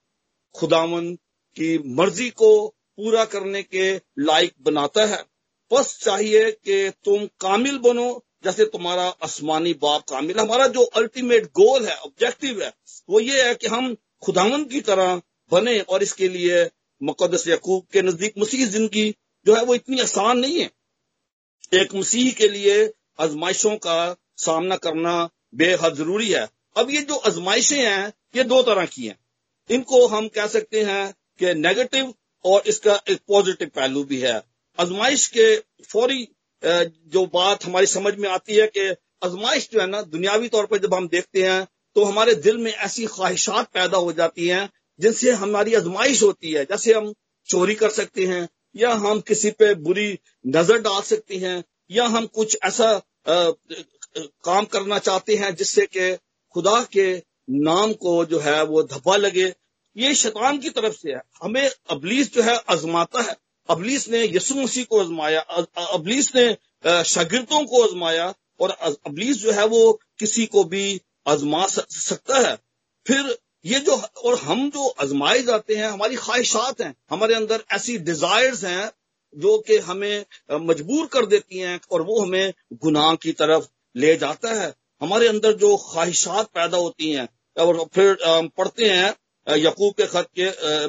खुदावन 0.54 1.14
की 1.56 1.78
मर्ज़ी 1.78 2.30
को 2.30 2.68
पूरा 2.68 3.24
करने 3.24 3.62
के 3.62 3.96
लायक 4.18 4.52
बनाता 4.60 5.06
है। 5.06 5.24
बस 5.72 6.00
चाहिए 6.04 6.50
कि 6.50 6.92
तुम 7.04 7.26
कामिल 7.26 7.78
बनो 7.78 8.24
जैसे 8.44 8.64
तुम्हारा 8.66 9.06
आसमानी 9.24 9.72
बाप 9.82 10.02
कामिल 10.10 10.38
हमारा 10.38 10.66
जो 10.68 10.82
अल्टीमेट 10.96 11.46
गोल 11.54 11.86
है 11.86 11.94
ऑब्जेक्टिव 11.96 12.62
है, 12.62 12.72
वो 13.10 13.20
ये 13.20 13.42
है 13.42 13.54
कि 13.54 13.66
हम 13.66 13.96
खुदावन 14.22 14.64
की 14.64 14.80
तरह 14.80 15.20
बने 15.52 15.78
और 15.80 16.02
इसके 16.02 16.28
लिए 16.28 16.68
मुकदस 17.00 17.46
यकूब 17.48 17.86
के 17.92 18.02
नज़दीक 18.02 18.34
मसीह 18.38 18.66
ज़िंदगी 18.66 19.10
जो 19.46 19.54
है 19.54 19.64
वो 19.64 19.74
इतनी 19.74 20.00
आसान 20.00 20.38
नहीं 20.38 20.60
है। 20.60 20.70
एक 21.72 21.94
मसीह 21.94 22.30
के 22.32 22.48
लिए 22.48 22.84
आजमाइशों 23.20 23.76
का 23.76 23.98
सामना 24.36 24.76
करना 24.78 25.14
बेहद 25.54 25.94
ज़रूरी 25.94 26.32
है। 26.32 26.48
अब 26.76 26.90
ये 26.90 27.00
जो 27.02 27.16
आजमाइशें 27.26 27.78
हैं, 27.78 28.12
ये 28.36 28.44
दो 28.44 28.62
तरह 28.62 28.86
की 28.86 29.06
हैं। 29.06 29.18
इनको 29.70 30.06
हम 30.06 30.28
कह 30.28 30.46
सकते 30.46 30.82
हैं 30.84 31.12
कि 31.38 31.54
नेगेटिव 31.56 32.14
और 32.44 32.62
इसका 32.66 33.00
एक 33.08 33.20
पॉजिटिव 33.28 33.70
पहलू 33.76 34.04
भी 34.04 34.20
है। 34.20 34.36
आजमाइश 34.78 35.26
के 35.26 35.54
फौरी 35.84 36.28
जो 36.62 37.24
बात 37.26 37.64
हमारी 37.64 37.86
समझ 37.86 38.14
में 38.18 38.28
आती 38.28 38.56
है 38.56 38.66
कि 38.66 38.88
आजमाइश 39.24 39.68
जो 39.72 39.80
है 39.80 39.86
ना 39.86 40.02
दुनियावी 40.02 40.48
तौर 40.48 40.66
पर 40.66 40.78
जब 40.78 40.94
हम 40.94 41.08
देखते 41.08 41.42
हैं 41.42 41.66
तो 41.96 42.04
हमारे 42.04 42.34
दिल 42.34 42.56
में 42.58 42.72
ऐसी 42.72 43.06
ख्वाहिशात 43.06 43.68
पैदा 43.74 43.98
हो 43.98 44.12
जाती 44.12 44.48
हैं 44.48 44.68
जिनसे 45.00 45.30
हमारी 45.32 45.74
आजमाइश 45.74 46.22
होती 46.22 46.52
है। 46.52 46.64
जैसे 46.64 46.92
हम 46.94 47.12
चोरी 47.48 47.74
कर 47.74 47.90
सकते 47.90 48.24
हैं 48.26 48.48
या 48.76 48.92
हम 48.94 49.20
किसी 49.20 49.50
पे 49.50 49.74
बुरी 49.74 50.18
नज़र 50.46 50.80
डाल 50.80 51.00
सकते 51.02 51.36
हैं 51.36 51.62
या 51.90 52.06
हम 52.06 52.26
कुछ 52.26 52.56
ऐसा 52.64 52.88
आ, 53.28 53.50
काम 54.44 54.64
करना 54.64 54.98
चाहते 54.98 55.34
हैं 55.36 55.54
जिससे 55.54 55.86
कि 55.86 56.12
खुदा 56.54 56.82
के 56.92 57.06
नाम 57.50 57.92
को 57.92 58.24
जो 58.24 58.38
है 58.38 58.62
वो 58.64 58.82
धब्बा 58.82 59.16
लगे। 59.16 59.52
ये 59.96 60.14
शैतान 60.14 60.58
की 60.58 60.70
तरफ़ 60.70 60.94
से 60.94 61.12
है। 61.12 61.20
हमें 61.42 61.70
अबलीस 61.90 62.32
जो 62.34 62.42
है 62.42 62.56
आजमाता 62.70 63.22
है। 63.22 63.36
अबलीस 63.68 64.08
ने 64.08 64.24
यसु 64.26 64.54
मसीह 64.54 64.84
को 64.84 65.00
आजमाया 65.00 65.40
अबलीस 65.40 66.34
ने 66.34 66.46
शागिर्दों 67.04 67.64
को 67.64 67.82
आजमाया 67.84 68.32
और 68.60 68.70
अबलीस 68.70 69.36
जो 69.36 69.52
है 69.52 69.66
वो 69.66 69.92
किसी 70.18 70.46
को 70.46 70.64
भी 70.64 71.00
आजमा 71.26 71.66
सकता 71.66 72.38
है। 72.38 72.56
फिर 73.06 73.36
ये 73.64 73.78
जो, 73.80 73.96
और 73.96 74.38
हम 74.38 74.68
जो 74.70 74.88
आजमाए 75.02 75.42
जाते 75.42 75.74
हैं, 75.74 75.88
हमारी 75.88 76.16
ख्वाहिशात 76.16 76.80
हैं, 76.80 76.94
हमारे 77.10 77.34
अंदर 77.34 77.64
ऐसी 77.72 77.96
डिजायर्स 78.00 78.64
हैं 78.64 78.90
जो 79.36 79.56
कि 79.58 79.76
हमें 79.78 80.24
मजबूर 80.66 81.06
कर 81.06 81.26
देती 81.26 81.58
हैं 81.58 81.80
और 81.90 82.02
वो 82.02 82.20
हमें 82.20 82.52
गुनाह 82.82 83.14
की 83.14 83.32
तरफ़ 83.32 83.66
ले 83.96 84.14
जाता 84.16 84.52
है। 84.54 84.72
हमारे 85.00 85.28
अंदर 85.28 85.52
जो 85.54 85.76
ख्वाहिशात 85.78 86.46
पैदा 86.54 86.76
होती 86.76 87.10
हैं, 87.10 87.28
और 87.56 87.84
फिर 87.94 88.16
पढ़ते 88.56 88.88
हैं 88.90 89.14
यकूब 89.46 89.92
के 89.92 90.06
खत 90.06 90.28
के 90.38 90.46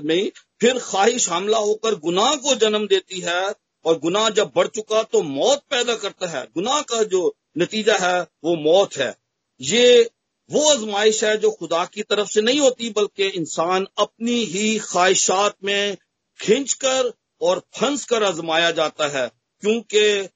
में 0.08 0.32
फिर 0.62 0.80
ख्वाहिश 0.80 1.30
हमला 1.30 1.58
होकर 1.58 1.96
गुनाह 1.96 2.36
को 2.36 2.56
जन्म 2.56 2.88
देती 2.88 3.20
है, 3.20 3.54
और 3.86 4.00
गुनाह 4.00 4.30
जब 4.30 4.52
बढ़ 4.56 4.68
चुका 4.68 5.04
तो 5.04 5.22
मौत 5.22 5.64
पैदा 5.70 5.96
करता 5.96 6.28
है। 6.28 6.48
गुनाह 6.56 6.82
का 6.82 7.04
जो 7.04 7.36
नतीजा 7.58 7.98
है, 7.98 8.22
वो 8.22 8.56
मौत 8.56 8.98
है। 8.98 9.16
ये 9.62 10.10
वो 10.52 10.70
आजमाइश 10.70 11.24
है 11.24 11.38
जो 11.38 11.52
खुदा 11.52 11.86
की 11.86 12.04
तरफ़ 12.04 12.30
से 12.30 12.42
नहीं 12.42 12.60
होती, 12.60 12.90
बल्कि 12.90 13.28
इंसान 13.28 13.88
अपनी 13.98 14.44
ही 14.44 14.80
ख्वाहिशात 14.80 15.56
में 15.64 15.98
खींच 16.42 16.74
कर 16.74 17.14
और 17.42 17.62
फंस 17.78 18.06
कर 18.06 18.24
आजमाया 18.24 18.72
जाता 18.72 19.08
है। 19.08 19.32
क्योंकि 19.62 20.30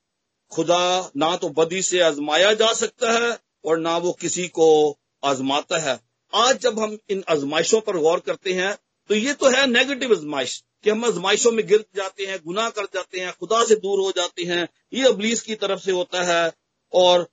खुदा 0.51 1.11
ना 1.17 1.35
तो 1.35 1.49
बदी 1.49 1.81
से 1.81 1.99
आजमाया 1.99 2.53
जा 2.53 2.73
सकता 2.73 3.11
है, 3.11 3.39
और 3.65 3.77
ना 3.77 3.97
वो 3.97 4.11
किसी 4.11 4.47
को 4.47 4.97
आजमाता 5.23 5.77
है। 5.77 5.99
आज 6.33 6.59
जब 6.59 6.79
हम 6.79 6.97
इन 7.09 7.23
आजमाइशों 7.29 7.81
पर 7.81 7.97
गौर 7.97 8.19
करते 8.19 8.53
हैं 8.53 8.77
तो 9.09 9.15
ये 9.15 9.33
तो 9.33 9.49
है 9.49 9.65
नेगेटिव 9.67 10.11
आजमाइश 10.11 10.63
कि 10.83 10.89
हम 10.89 11.05
आजमाइशों 11.05 11.51
में 11.51 11.67
गिर 11.67 11.85
जाते 11.95 12.25
हैं, 12.25 12.39
गुनाह 12.45 12.69
कर 12.69 12.83
जाते 12.83 13.19
हैं, 13.19 13.33
खुदा 13.39 13.63
से 13.65 13.75
दूर 13.75 13.99
हो 13.99 14.11
जाते 14.11 14.43
हैं, 14.43 14.67
ये 14.93 15.07
अबलीस 15.07 15.41
की 15.41 15.55
तरफ़ 15.55 15.79
से 15.79 15.91
होता 15.91 16.23
है। 16.23 16.51
और 16.93 17.27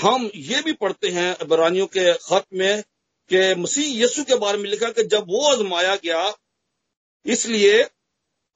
हम 0.00 0.30
ये 0.34 0.62
भी 0.62 0.72
पढ़ते 0.72 1.08
हैं 1.08 1.48
बरानियों 1.48 1.86
के 1.86 2.12
खत 2.14 2.44
में 2.54 2.82
कि 3.30 3.54
मसीह 3.54 3.86
यीशु 4.00 4.24
के 4.24 4.34
बारे 4.34 4.58
में 4.58 4.70
लिखा 4.70 4.88
कि 4.88 5.04
जब 5.04 5.26
वो 5.28 5.46
आजमाया 5.52 5.94
गया, 5.96 6.34
इसलिए 7.26 7.82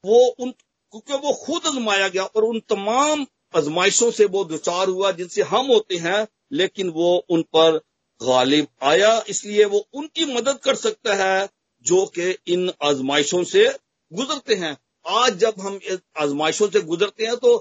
वो 0.05 0.19
उन, 0.39 0.51
क्योंकि 0.93 1.13
वो 1.13 1.33
खुद 1.33 1.67
आजमाया 1.67 2.07
गया 2.07 2.23
और 2.23 2.43
उन 2.43 2.59
तमाम 2.59 3.25
आजमाइशों 3.55 4.11
से 4.11 4.25
वो 4.25 4.43
दुचार 4.45 4.87
हुआ 4.87 5.11
जिनसे 5.11 5.41
हम 5.41 5.65
होते 5.65 5.95
हैं, 5.95 6.27
लेकिन 6.51 6.89
वो 6.89 7.25
उन 7.29 7.41
पर 7.41 7.77
गालिब 8.21 8.67
आया, 8.81 9.23
इसलिए 9.29 9.65
वो 9.65 9.87
उनकी 9.93 10.25
मदद 10.25 10.59
कर 10.59 10.75
सकता 10.75 11.15
है। 11.15 11.58
जो 11.85 12.05
कि 12.17 12.29
इन 12.47 12.71
आजमाइशों 12.83 13.43
से 13.45 13.65
गुजरते 14.11 14.55
हैं। 14.55 14.75
आज 15.05 15.37
जब 15.37 15.59
हम 15.59 15.79
आजमाइशों 16.17 16.67
से 16.69 16.81
गुजरते 16.83 17.25
हैं 17.25 17.35
तो 17.37 17.55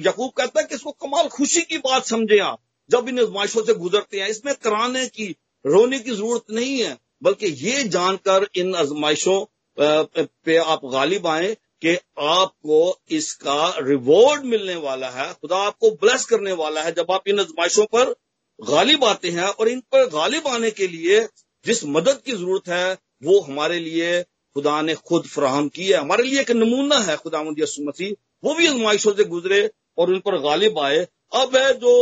यकूब 0.00 0.30
कहता 0.32 0.60
है 0.60 0.66
कि 0.66 0.74
इसको 0.74 0.90
कमाल 0.92 1.28
खुशी 1.28 1.60
की 1.62 1.78
बात 1.80 2.06
समझे 2.06 2.38
आप। 2.40 2.60
जब 2.90 3.08
इन 3.08 3.20
आजमाइशों 3.20 3.64
से 3.64 3.74
गुजरते 3.74 4.20
हैं, 4.20 4.28
इसमें 4.28 4.54
कराने 4.56 5.06
की, 5.08 5.34
रोने 5.64 5.98
की 5.98 6.10
ज़रूरत 6.10 6.44
नहीं 6.50 6.78
है, 6.80 6.96
बल्कि 7.22 7.46
ये 7.46 7.82
जानकर 7.86 8.48
इन 8.56 8.74
आजमाइशों 8.76 9.44
पे 9.78 10.56
आप 10.56 10.84
गालिब 10.92 11.26
आए 11.26 11.56
कि 11.82 11.94
आपको 12.18 12.78
इसका 13.10 13.74
रिवॉर्ड 13.78 14.44
मिलने 14.44 14.76
वाला 14.76 15.10
है, 15.10 15.32
खुदा 15.32 15.56
आपको 15.56 15.90
ब्लेस 15.92 16.24
करने 16.26 16.52
वाला 16.54 16.82
है। 16.82 16.92
जब 16.92 17.10
आप 17.10 17.28
इन 17.28 17.40
आजमाइशों 17.40 17.84
पर 17.86 18.14
गालिब 18.60 19.04
आते 19.04 19.30
हैं, 19.30 19.48
और 19.48 19.68
इन 19.68 19.80
पर 19.92 20.06
गालिब 20.10 20.48
आने 20.48 20.70
के 20.70 20.86
लिए 20.88 21.20
जिस 21.64 21.84
मदद 21.86 22.20
की 22.24 22.32
ज़रूरत 22.32 22.68
है 22.68 22.96
वो 23.22 23.40
हमारे 23.40 23.78
लिए 23.80 24.22
खुदा 24.22 24.80
ने 24.82 24.94
खुद 24.96 25.26
फराहम 25.26 25.68
की 25.68 25.86
है। 25.86 25.96
हमारे 25.96 26.22
लिए 26.22 26.40
एक 26.40 26.50
नमूना 26.52 26.98
है 27.00 27.16
खुदा 27.16 27.42
मसीह। 27.42 28.12
वो 28.44 28.54
भी 28.54 28.66
आजमाइशों 28.66 29.12
से 29.14 29.24
गुजरे 29.26 29.68
और 29.98 30.10
उन 30.12 30.18
पर 30.20 30.38
गालिब 30.40 30.78
आए। 30.78 31.06
अब 31.34 31.56
है 31.56 31.72
जो 31.78 31.94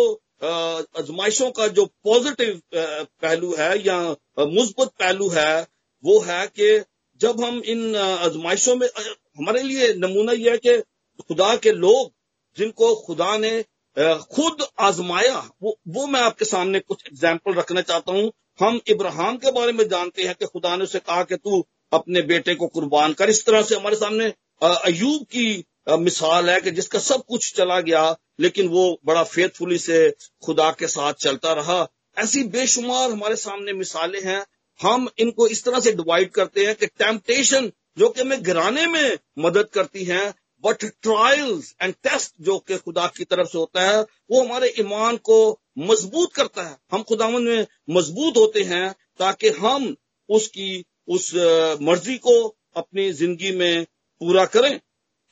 आजमाइशों 0.43 1.51
का 1.51 1.67
जो 1.69 1.85
पॉजिटिव 2.05 2.61
पहलू 2.75 3.55
है 3.59 3.71
या 3.87 4.01
मुस्बत 4.41 4.91
पहलू 5.01 5.29
है, 5.29 5.67
वो 6.05 6.19
है 6.21 6.47
कि 6.49 6.83
जब 7.21 7.41
हम 7.45 7.63
इन 7.67 7.97
आजमाइशों 7.97 8.75
में 8.77 8.87
हमारे 8.89 9.63
लिए 9.63 9.93
नमूना 9.97 10.33
यह 10.35 10.53
है 10.53 10.59
कि 10.59 10.79
खुदा 11.23 11.55
के 11.57 11.73
लोग 11.75 12.13
जिनको 12.57 12.95
खुदा 12.97 13.37
ने 13.39 13.63
खुद 13.97 14.67
आजमाया, 14.81 15.39
वो 15.63 15.77
वो 15.89 16.07
मैं 16.07 16.21
आपके 16.21 16.45
सामने 16.45 16.81
कुछ 16.81 17.05
एग्ज़ाम्पल 17.07 17.55
रखना 17.55 17.81
चाहता 17.83 18.13
हूँ। 18.13 18.31
हम 18.61 18.81
इब्राहिम 18.89 19.37
के 19.37 19.51
बारे 19.53 19.73
में 19.73 19.89
जानते 19.89 20.23
हैं 20.23 20.35
कि 20.35 20.47
खुदा 20.47 20.77
ने 20.77 20.85
उसे 20.85 20.99
कहा 20.99 21.23
कि 21.23 21.37
तू 21.37 21.65
अपने 21.93 22.23
बेटे 22.23 22.55
को 22.55 22.67
कुर्बान 22.67 23.13
कर। 23.13 23.31
इस 23.31 23.45
तरह 23.47 23.63
से 23.63 23.75
हमारे 23.75 23.97
सामने 23.97 24.33
अयूब 24.63 25.23
की 25.25 25.65
मिसाल 25.99 26.51
है 26.51 26.61
कि 26.61 26.71
जिसका 26.71 26.99
सब 26.99 27.25
कुछ 27.29 27.53
चला 27.57 27.81
गया, 27.81 28.17
लेकिन 28.41 28.69
वो 28.69 29.01
बड़ा 29.07 29.23
फेथफुली 29.25 29.79
से 29.79 29.99
खुदा 30.45 30.71
के 30.71 30.87
साथ 30.87 31.13
चलता 31.15 31.53
रहा। 31.53 31.87
ऐसी 32.17 32.43
बेशुमार 32.49 33.11
हमारे 33.11 33.37
सामने 33.37 33.73
मिसालें 33.73 34.21
हैं। 34.25 34.45
हम 34.81 35.09
इनको 35.19 35.47
इस 35.49 35.65
तरह 35.65 35.81
से 35.81 35.93
डिवाइड 35.93 36.31
करते 36.31 36.65
हैं 36.67 36.75
कि 36.75 36.87
टेम्पटेशन 36.87 37.71
जो 37.99 38.09
कि 38.09 38.21
हमें 38.21 38.43
गिराने 38.45 38.87
में 38.87 39.19
मदद 39.39 39.69
करती 39.75 40.05
हैं 40.05 40.35
बट 40.67 40.85
ट्रायल्स 41.03 41.75
एंड 41.83 41.95
टेस्ट 42.03 42.35
जो 42.41 42.59
कि 42.59 42.77
खुदा 42.79 43.07
की 43.17 43.25
तरफ़ 43.25 43.49
से 43.49 43.59
होता 43.59 43.83
है, 43.83 44.01
वो 44.03 44.43
हमारे 44.43 44.73
ईमान 44.81 45.17
को 45.17 45.39
मज़बूत 45.81 46.33
करता 46.35 46.63
है। 46.63 46.77
हम 46.93 47.03
खुदावन 47.03 47.43
में 47.43 47.67
मज़बूत 47.91 48.37
होते 48.37 48.63
हैं 48.65 48.93
ताकि 49.19 49.49
हम 49.59 49.95
उसकी, 50.29 50.85
उस 51.09 51.35
मर्ज़ी 51.83 52.17
को 52.19 52.33
अपनी 52.77 53.11
ज़िंदगी 53.13 53.51
में 53.57 53.85
पूरा 54.21 54.45
करें। 54.47 54.79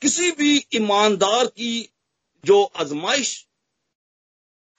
किसी 0.01 0.31
भी 0.31 0.55
ईमानदार 0.75 1.45
की 1.47 1.89
जो 2.43 2.63
आजमाइश 2.63 3.31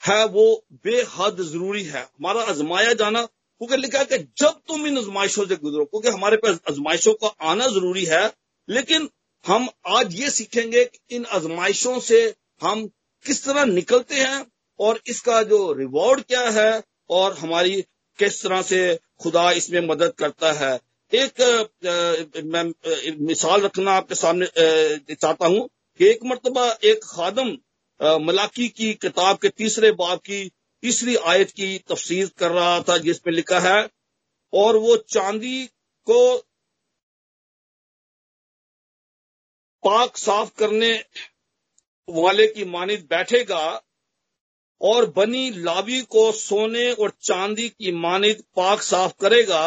है, 0.03 0.25
वो 0.27 0.65
बेहद 0.85 1.41
ज़रूरी 1.43 1.83
है। 1.85 2.03
हमारा 2.03 2.43
आजमाया 2.45 2.93
जाना, 2.95 3.23
क्योंकि 3.23 3.77
लिखा 3.77 3.99
है 3.99 4.05
कि 4.05 4.19
जब 4.39 4.61
तुम 4.69 4.87
इन 4.87 4.99
आजमाइशों 4.99 5.47
से 5.47 5.57
गुजरो, 5.57 5.85
क्योंकि 5.85 6.09
हमारे 6.09 6.37
पास 6.37 6.59
आजमाइशों 6.71 7.15
का 7.15 7.29
आना 7.51 7.67
ज़रूरी 7.69 8.05
है, 8.05 8.25
लेकिन 8.69 9.09
हम 9.47 9.69
आज 9.89 10.15
ये 10.21 10.31
सीखेंगे 10.31 10.85
कि 10.85 11.17
इन 11.17 11.25
आजमाइशों 11.33 11.99
से 12.01 12.19
हम 12.63 12.87
किस 13.25 13.45
तरह 13.45 13.65
निकलते 13.65 14.15
हैं 14.15 14.45
और 14.79 15.01
इसका 15.07 15.43
जो 15.43 15.73
रिवॉर्ड 15.73 16.21
क्या 16.23 16.49
है 16.51 16.83
और 17.11 17.37
हमारी 17.39 17.81
किस 18.19 18.43
तरह 18.43 18.63
से 18.63 18.81
खुदा 19.21 19.51
इसमें 19.53 19.81
मदद 19.81 20.13
करता 20.19 20.53
है। 20.53 20.73
एक 21.13 22.43
मैं 22.45 22.65
मिसाल 23.27 23.61
रखना 23.61 23.93
आपके 23.93 24.15
सामने 24.15 24.47
चाहता 25.15 25.47
हूँ 25.47 25.69
कि 26.01 26.09
एक 26.09 26.25
मरतबा 26.25 26.67
एक 26.85 27.05
खादम 27.05 27.57
मलाकी 28.27 28.69
की 28.71 28.93
किताब 28.95 29.39
के 29.39 29.49
तीसरे 29.49 29.93
बाब 29.93 30.19
की 30.21 30.45
तीसरी 30.83 31.17
आयत 31.17 31.51
की 31.51 31.79
तफसीर 31.89 32.31
कर 32.39 32.51
रहा 32.51 32.81
था, 32.81 32.99
जिसमें 32.99 33.35
लिखा 33.35 33.61
है, 33.61 33.89
और 34.53 34.77
वो 34.77 34.97
चांदी 34.97 35.65
को 36.07 36.37
पाक 39.87 40.17
साफ़ 40.17 40.51
करने 40.59 40.93
वाले 42.09 42.47
की 42.47 42.65
मानित 42.67 43.07
बैठेगा 43.11 43.65
और 44.81 45.07
बनी 45.11 45.51
लावी 45.59 46.01
को 46.11 46.31
सोने 46.33 46.91
और 46.93 47.13
चांदी 47.23 47.69
की 47.69 47.93
मानित 47.99 48.41
पाक 48.57 48.83
साफ़ 48.83 49.13
करेगा 49.21 49.63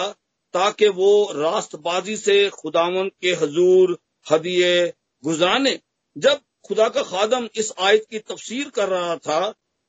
ताकि 0.54 0.88
वो 0.90 1.12
रास्तबाजी 1.36 2.18
से 2.18 2.38
खुदावन 2.50 3.08
के 3.22 3.34
हजूर 3.36 3.98
हदिये 4.26 4.94
गुजराने। 5.24 5.78
जब 6.16 6.42
खुदा 6.68 6.88
का 6.90 7.04
खादम 7.04 7.48
इस 7.56 7.72
आयत 7.80 8.06
की 8.10 8.20
तफसीर 8.22 8.70
कर 8.70 8.90
रहा 8.90 9.16
था 9.18 9.40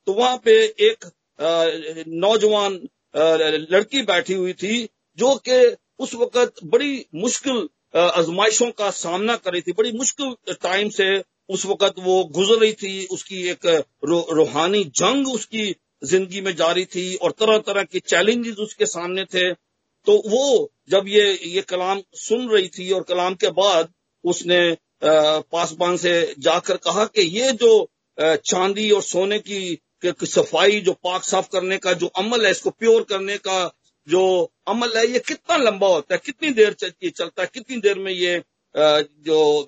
तो 0.07 0.13
वहाँ 0.13 0.37
पे 0.45 0.53
एक 0.83 1.11
नौजवान 2.09 2.81
लड़की 3.71 4.03
बैठी 4.03 4.35
हुई 4.35 4.53
थी, 4.53 4.89
जो 5.19 5.35
कि 5.49 5.77
उस 5.99 6.15
वक्त 6.15 6.65
बड़ी 6.65 7.07
मुश्किल 7.15 7.69
आजमाइशों 7.95 8.71
का 8.73 8.91
सामना 8.93 9.37
कर 9.37 9.53
रही 9.53 9.63
थी। 9.63 9.73
बड़ी 9.73 9.93
मुश्किल 9.93 10.55
टाइम 10.63 10.89
से 10.91 11.07
उस 11.49 11.65
वक्त 11.67 11.95
वो 11.99 12.23
गुजर 12.35 12.61
रही 12.61 12.73
थी। 12.75 13.07
उसकी 13.07 13.43
एक 13.51 13.67
रूहानी 14.05 14.85
जंग 14.97 15.29
उसकी 15.29 15.75
ज़िंदगी 16.03 16.41
में 16.41 16.55
जारी 16.57 16.85
थी 16.87 17.15
और 17.17 17.31
तरह 17.33 17.59
तरह 17.63 17.83
के 17.85 18.01
चैलेंजेस 18.01 18.57
उसके 18.59 18.87
सामने 18.89 19.25
थे। 19.27 19.53
तो 20.07 20.17
वो 20.27 20.71
जब 20.91 21.09
ये 21.09 21.33
ये 21.47 21.61
कलाम 21.69 22.03
सुन 22.17 22.49
रही 22.49 22.69
थी 22.69 22.91
और 22.93 23.03
कलाम 23.05 23.35
के 23.35 23.51
बाद 23.53 23.89
उसने 24.25 24.61
पासबान 25.03 25.97
से 25.97 26.13
जाकर 26.39 26.77
कहा 26.79 27.05
कि 27.07 27.23
ये 27.31 27.53
जो 27.55 27.89
चांदी 28.19 28.91
और 28.91 29.03
सोने 29.03 29.39
की 29.41 29.79
सफ़ाई 30.05 30.81
जो 30.81 30.93
पाक 31.05 31.25
साफ़ 31.25 31.49
करने 31.53 31.77
का 31.79 31.93
जो 31.95 32.07
अमल 32.19 32.45
है, 32.47 32.51
इसको 32.51 32.71
प्योर 32.73 33.03
करने 33.03 33.37
का 33.39 33.67
जो 34.09 34.23
अमल 34.69 34.97
है, 34.97 35.07
ये 35.07 35.19
कितना 35.19 35.57
लंबा 35.57 35.87
होता 35.89 36.15
है, 36.15 36.21
कितनी 36.25 36.51
देर 36.51 36.77
ये 36.85 37.11
चलता 37.11 37.43
है, 37.43 37.49
कितनी 37.55 37.77
देर 37.81 37.99
में 37.99 38.13
ये 38.13 38.43
जो 38.75 39.67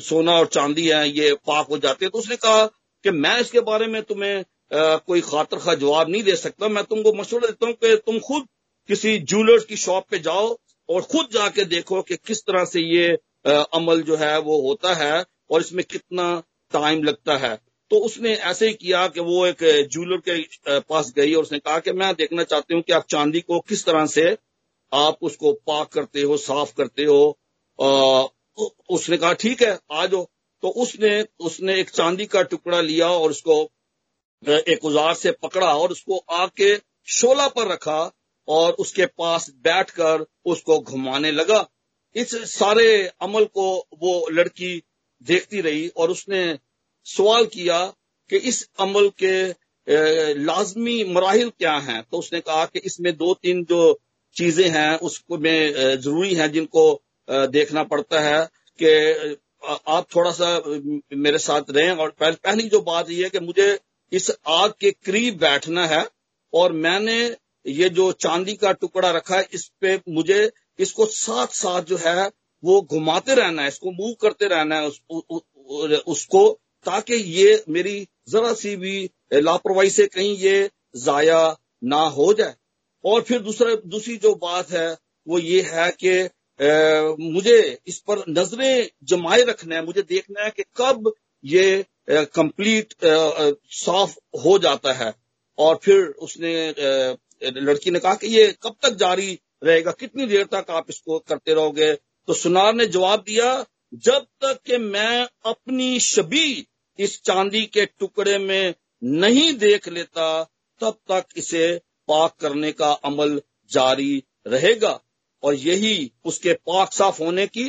सोना 0.00 0.32
और 0.32 0.46
चांदी 0.46 0.86
है, 0.88 1.08
ये 1.08 1.34
पाक 1.46 1.66
हो 1.66 1.78
जाते 1.78 2.04
हैं? 2.04 2.10
तो 2.10 2.18
उसने 2.18 2.36
कहा 2.36 2.64
कि 3.04 3.10
मैं 3.10 3.38
इसके 3.40 3.60
बारे 3.60 3.86
में 3.86 4.02
तुम्हें 4.02 4.44
कोई 4.72 5.20
खातर 5.20 5.58
खा 5.58 5.74
जवाब 5.74 6.08
नहीं 6.10 6.22
दे 6.22 6.36
सकता। 6.36 6.68
मैं 6.68 6.84
तुमको 6.84 7.12
मशवरा 7.12 7.46
देता 7.46 7.66
हूँ 7.66 7.74
कि 7.74 7.96
तुम 8.06 8.18
खुद 8.18 8.46
किसी 8.88 9.18
ज्वेलर्स 9.20 9.64
की 9.64 9.76
शॉप 9.76 10.06
पे 10.10 10.18
जाओ 10.18 10.56
और 10.88 11.02
खुद 11.02 11.28
जाके 11.32 11.64
देखो 11.64 12.02
कि 12.02 12.16
किस 12.16 12.42
तरह 12.42 12.64
से 12.64 12.80
ये 12.80 13.08
अमल 13.74 14.02
जो 14.02 14.16
है 14.16 14.38
वो 14.40 14.60
होता 14.62 14.94
है 14.94 15.24
और 15.50 15.60
इसमें 15.60 15.84
कितना 15.84 16.32
टाइम 16.72 17.02
लगता 17.02 17.36
है। 17.36 17.58
तो 17.90 17.96
उसने 17.96 18.34
ऐसे 18.34 18.66
ही 18.68 18.74
किया 18.74 19.06
कि 19.08 19.20
वो 19.20 19.46
एक 19.46 19.62
ज्वेलर 19.92 20.20
के 20.28 20.78
पास 20.80 21.12
गई 21.16 21.34
और 21.34 21.42
उसने 21.42 21.58
कहा 21.58 21.78
कि 21.78 21.92
मैं 21.92 22.14
देखना 22.14 22.42
चाहती 22.44 22.74
हूँ 22.74 22.82
कि 22.82 22.92
आप 22.92 23.06
चांदी 23.10 23.40
को 23.40 23.60
किस 23.60 23.84
तरह 23.84 24.06
से 24.06 24.36
आप 24.92 25.18
उसको 25.22 25.52
पाक 25.66 25.88
करते 25.88 26.22
हो 26.22 26.36
साफ़ 26.36 26.72
करते 26.74 27.04
हो। 27.04 27.38
आ, 27.78 28.24
उसने 28.90 29.16
कहा 29.16 29.32
ठीक 29.32 29.62
है 29.62 29.78
आ 29.92 30.06
जाओ। 30.06 30.24
तो 30.62 30.68
उसने 30.82 31.24
उसने 31.40 31.78
एक 31.80 31.90
चांदी 31.90 32.26
का 32.26 32.42
टुकड़ा 32.42 32.80
लिया 32.80 33.08
और 33.08 33.30
उसको 33.30 33.62
एक 34.42 34.84
औज़ार 34.84 35.14
से 35.14 35.30
पकड़ा 35.42 35.74
और 35.74 35.92
उसको 35.92 36.18
आके 36.30 36.74
शोला 37.08 37.48
पर 37.48 37.68
रखा 37.68 38.00
और 38.48 38.72
उसके 38.72 39.06
पास 39.06 39.50
बैठकर 39.58 40.24
उसको 40.44 40.78
घुमाने 40.80 41.30
लगा। 41.30 41.66
इस 42.16 42.34
सारे 42.52 42.86
अमल 43.20 43.44
को 43.44 43.66
वो 43.98 44.28
लड़की 44.30 44.82
देखती 45.22 45.60
रही 45.60 45.88
और 45.88 46.10
उसने 46.10 46.42
सवाल 47.06 47.46
किया 47.46 47.84
कि 48.30 48.36
इस 48.36 48.68
अमल 48.80 49.10
के 49.22 49.34
लाजमी 50.44 51.02
मराहल 51.04 51.50
क्या 51.58 51.76
हैं? 51.78 52.02
तो 52.02 52.18
उसने 52.18 52.40
कहा 52.40 52.64
कि 52.64 52.78
इसमें 52.78 53.16
दो 53.16 53.34
तीन 53.34 53.64
जो 53.64 54.00
चीज़ें 54.36 54.68
हैं 54.68 54.98
उसको 54.98 55.38
में 55.38 55.72
ज़रूरी 56.00 56.34
हैं 56.34 56.50
जिनको 56.52 57.02
देखना 57.30 57.82
पड़ता 57.82 58.20
है 58.20 58.48
कि 58.78 59.36
आप 59.88 60.06
थोड़ा 60.16 60.30
सा 60.30 60.62
मेरे 61.16 61.38
साथ 61.38 61.70
रहें 61.70 61.90
और 61.90 62.14
पहली 62.22 62.62
जो 62.62 62.80
बात 62.80 63.10
यह 63.10 63.24
है 63.24 63.30
कि 63.30 63.40
मुझे 63.40 63.78
इस 64.12 64.30
आग 64.46 64.72
के 64.80 64.90
करीब 64.90 65.38
बैठना 65.38 65.86
है 65.86 66.06
और 66.54 66.72
मैंने 66.72 67.36
ये 67.66 67.88
जो 67.88 68.12
चांदी 68.12 68.54
का 68.54 68.72
टुकड़ा 68.72 69.10
रखा 69.10 69.36
है 69.36 69.48
इस 69.52 69.70
पे 69.80 70.00
मुझे 70.08 70.50
इसको 70.78 71.06
साथ 71.06 71.46
साथ 71.46 71.82
जो 71.82 71.96
है 71.96 72.30
वो 72.64 72.80
घुमाते 72.82 73.34
रहना 73.34 73.62
है 73.62 73.68
इसको 73.68 73.90
मूव 73.90 74.12
करते 74.20 74.46
रहना 74.46 74.76
है 74.76 74.86
उस, 74.86 75.00
उ, 75.10 75.20
उ, 75.30 75.40
उसको 76.06 76.60
ताकि 76.86 77.14
ये 77.14 77.62
मेरी 77.68 78.06
जरा 78.28 78.52
सी 78.54 78.74
भी 78.76 79.10
लापरवाही 79.32 79.90
से 79.90 80.06
कहीं 80.06 80.36
ये 80.36 80.70
जाया 80.96 81.42
ना 81.84 82.00
हो 82.16 82.32
जाए। 82.34 82.54
और 83.04 83.22
फिर 83.22 83.40
दूसरा 83.40 83.74
दूसरी 83.86 84.16
जो 84.16 84.34
बात 84.34 84.70
है 84.70 84.90
वो 85.26 85.38
ये 85.38 85.60
है 85.66 85.90
कि 86.04 86.22
मुझे 87.22 87.78
इस 87.86 87.98
पर 88.00 88.24
नज़रें 88.28 88.88
जमाए 89.04 89.42
रखना 89.42 89.76
है 89.76 89.84
मुझे 89.86 90.02
देखना 90.02 90.44
है 90.44 90.50
कि 90.50 90.62
कब 90.76 91.12
ये 91.44 91.84
कंप्लीट 92.10 92.94
साफ़ 93.74 94.16
हो 94.44 94.58
जाता 94.58 94.92
है। 94.92 95.12
और 95.58 95.78
फिर 95.82 96.02
उसने 96.18 96.68
आ, 96.68 97.14
लड़की 97.42 97.90
ने 97.90 97.98
कहा 97.98 98.14
कि 98.14 98.26
ये 98.26 98.46
कब 98.62 98.74
तक 98.82 98.94
जारी 98.96 99.38
रहेगा 99.64 99.90
कितनी 99.90 100.26
देर 100.26 100.44
तक 100.44 100.70
आप 100.70 100.86
इसको 100.90 101.18
करते 101.18 101.54
रहोगे? 101.54 101.92
तो 102.28 102.34
सुनार 102.34 102.74
ने 102.74 102.86
जवाब 102.86 103.22
दिया 103.26 103.64
जब 104.04 104.26
तक 104.42 104.58
कि 104.66 104.76
मैं 104.78 105.26
अपनी 105.46 105.98
शबी 106.00 106.66
इस 107.00 107.20
चांदी 107.22 107.64
के 107.66 107.84
टुकड़े 107.88 108.38
में 108.38 108.74
नहीं 109.02 109.52
देख 109.54 109.88
लेता, 109.88 110.42
तब 110.80 110.98
तक 111.10 111.26
इसे 111.36 111.68
पाक 112.08 112.34
करने 112.40 112.72
का 112.72 112.90
अमल 113.04 113.40
जारी 113.70 114.22
रहेगा। 114.46 115.00
और 115.42 115.54
यही 115.54 116.10
उसके 116.24 116.52
पाक 116.52 116.92
साफ़ 116.92 117.22
होने 117.22 117.46
की 117.46 117.64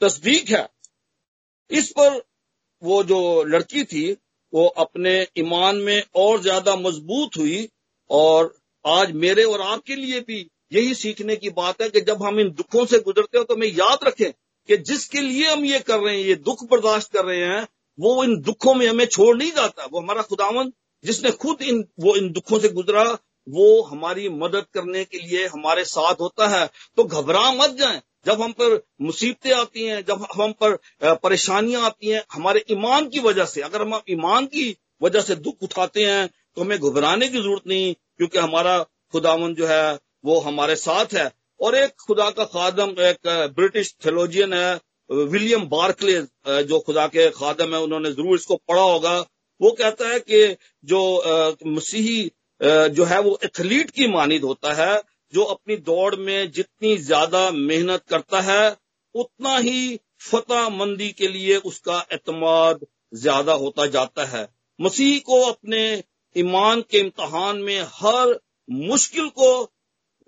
तस्दीक 0.00 0.50
है। 0.50 0.68
इस 1.70 1.90
पर 1.90 2.22
वो 2.82 3.02
जो 3.04 3.20
लड़की 3.44 3.84
थी, 3.84 4.10
वो 4.52 4.66
अपने 4.66 5.14
ईमान 5.38 5.76
में 5.76 6.02
और 6.14 6.40
ज़्यादा 6.42 6.74
मज़बूत 6.76 7.36
हुई 7.38 7.68
और 8.10 8.54
आज 8.84 9.12
मेरे 9.14 9.44
और 9.44 9.60
आपके 9.60 9.96
लिए 9.96 10.20
भी 10.20 10.38
यही 10.72 10.94
सीखने 10.94 11.36
की 11.36 11.50
बात 11.50 11.82
है 11.82 11.88
कि 11.90 12.00
जब 12.00 12.22
हम 12.22 12.38
इन 12.40 12.50
दुखों 12.50 12.84
से 12.86 12.98
गुजरते 12.98 13.38
हो 13.38 13.44
तो 13.44 13.54
हमें 13.54 13.66
याद 13.68 14.04
रखें 14.04 14.30
कि 14.68 14.76
जिसके 14.76 15.20
लिए 15.20 15.50
हम 15.50 15.64
ये 15.64 15.78
कर 15.80 15.98
रहे 15.98 16.16
हैं, 16.16 16.24
ये 16.24 16.34
दुख 16.36 16.64
बर्दाश्त 16.64 17.12
कर 17.12 17.24
रहे 17.24 17.44
हैं 17.44 17.66
वो 17.98 18.22
इन 18.24 18.40
दुखों 18.40 18.74
में 18.74 18.86
हमें 18.86 19.04
छोड़ 19.06 19.36
नहीं 19.36 19.50
जाता। 19.52 19.86
वो 19.92 20.00
हमारा 20.00 20.22
खुदावन 20.22 20.72
जिसने 21.04 21.30
खुद 21.32 21.62
इन, 21.62 21.84
वो 22.00 22.14
इन 22.16 22.30
दुखों 22.32 22.58
से 22.58 22.68
गुजरा, 22.68 23.02
वो 23.46 23.82
हमारी 23.82 24.28
मदद 24.28 24.66
करने 24.74 25.04
के 25.04 25.18
लिए 25.18 25.46
हमारे 25.46 25.84
साथ 25.84 26.14
होता 26.20 26.48
है। 26.48 26.66
तो 26.96 27.04
घबरा 27.04 27.50
मत 27.52 27.76
जाए। 27.78 28.00
जब 28.26 28.42
हम 28.42 28.52
पर 28.52 28.80
मुसीबतें 29.02 29.52
आती 29.52 29.84
हैं, 29.84 30.04
जब 30.04 30.26
हम 30.36 30.52
पर 30.62 30.76
परेशानियाँ 31.16 31.82
आती 31.82 32.08
हैं, 32.08 32.22
हमारे 32.32 32.64
ईमान 32.70 33.08
की 33.08 33.20
वजह 33.20 33.44
से, 33.44 33.60
अगर 33.60 33.82
हम 33.82 34.00
ईमान 34.10 34.46
की 34.46 34.76
वजह 35.02 35.20
से 35.20 35.34
दुख 35.36 35.62
उठाते 35.62 36.06
हैं 36.06 36.28
तो 36.56 36.62
हमें 36.62 36.78
घबराने 36.78 37.28
की 37.28 37.38
ज़रूरत 37.38 37.66
नहीं, 37.66 37.94
क्योंकि 38.16 38.38
हमारा 38.38 38.82
खुदावन 39.12 39.54
जो 39.54 39.66
है, 39.66 39.98
वो 40.24 40.38
हमारे 40.40 40.76
साथ 40.76 41.14
है। 41.14 41.30
और 41.60 41.74
एक 41.74 41.94
खुदा 42.06 42.28
का 42.30 42.44
खादम, 42.46 42.90
एक 43.00 43.52
ब्रिटिश 43.56 43.94
थेलोजियन 44.06 44.52
है 44.52 44.78
विलियम 45.10 45.64
बार्कले 45.68 46.20
जो 46.64 46.78
खुदा 46.80 47.06
के 47.08 47.28
खादम 47.32 47.74
है, 47.74 47.80
उन्होंने 47.80 48.10
ज़रूर 48.12 48.34
इसको 48.34 48.56
पढ़ा 48.58 48.82
होगा। 48.82 49.18
वो 49.60 49.70
कहता 49.72 50.08
है 50.08 50.18
कि 50.20 50.56
जो 50.84 51.00
मसीही 51.68 52.30
जो 52.60 53.04
है, 53.04 53.20
वो 53.20 53.38
एथलीट 53.44 53.90
की 53.90 54.06
मानद 54.08 54.44
होता 54.44 54.72
है, 54.74 55.00
जो 55.34 55.42
अपनी 55.44 55.76
दौड़ 55.78 56.14
में 56.16 56.50
जितनी 56.52 56.96
ज़्यादा 56.98 57.50
मेहनत 57.52 58.02
करता 58.08 58.40
है, 58.42 58.76
उतना 59.14 59.56
ही 59.58 59.98
फतेह 60.22 60.68
मंदी 60.70 61.08
के 61.12 61.28
लिए 61.28 61.56
उसका 61.66 62.04
एतमाद 62.12 62.86
ज़्यादा 63.14 63.52
होता 63.54 63.86
जाता 63.88 64.24
है। 64.26 64.48
मसीह 64.78 65.18
को 65.26 65.40
अपने 65.42 65.82
ईमान 66.36 66.80
के 66.90 66.98
इम्तहान 66.98 67.58
में 67.58 67.80
हर 67.92 68.38
मुश्किल 68.68 69.28
को 69.30 69.50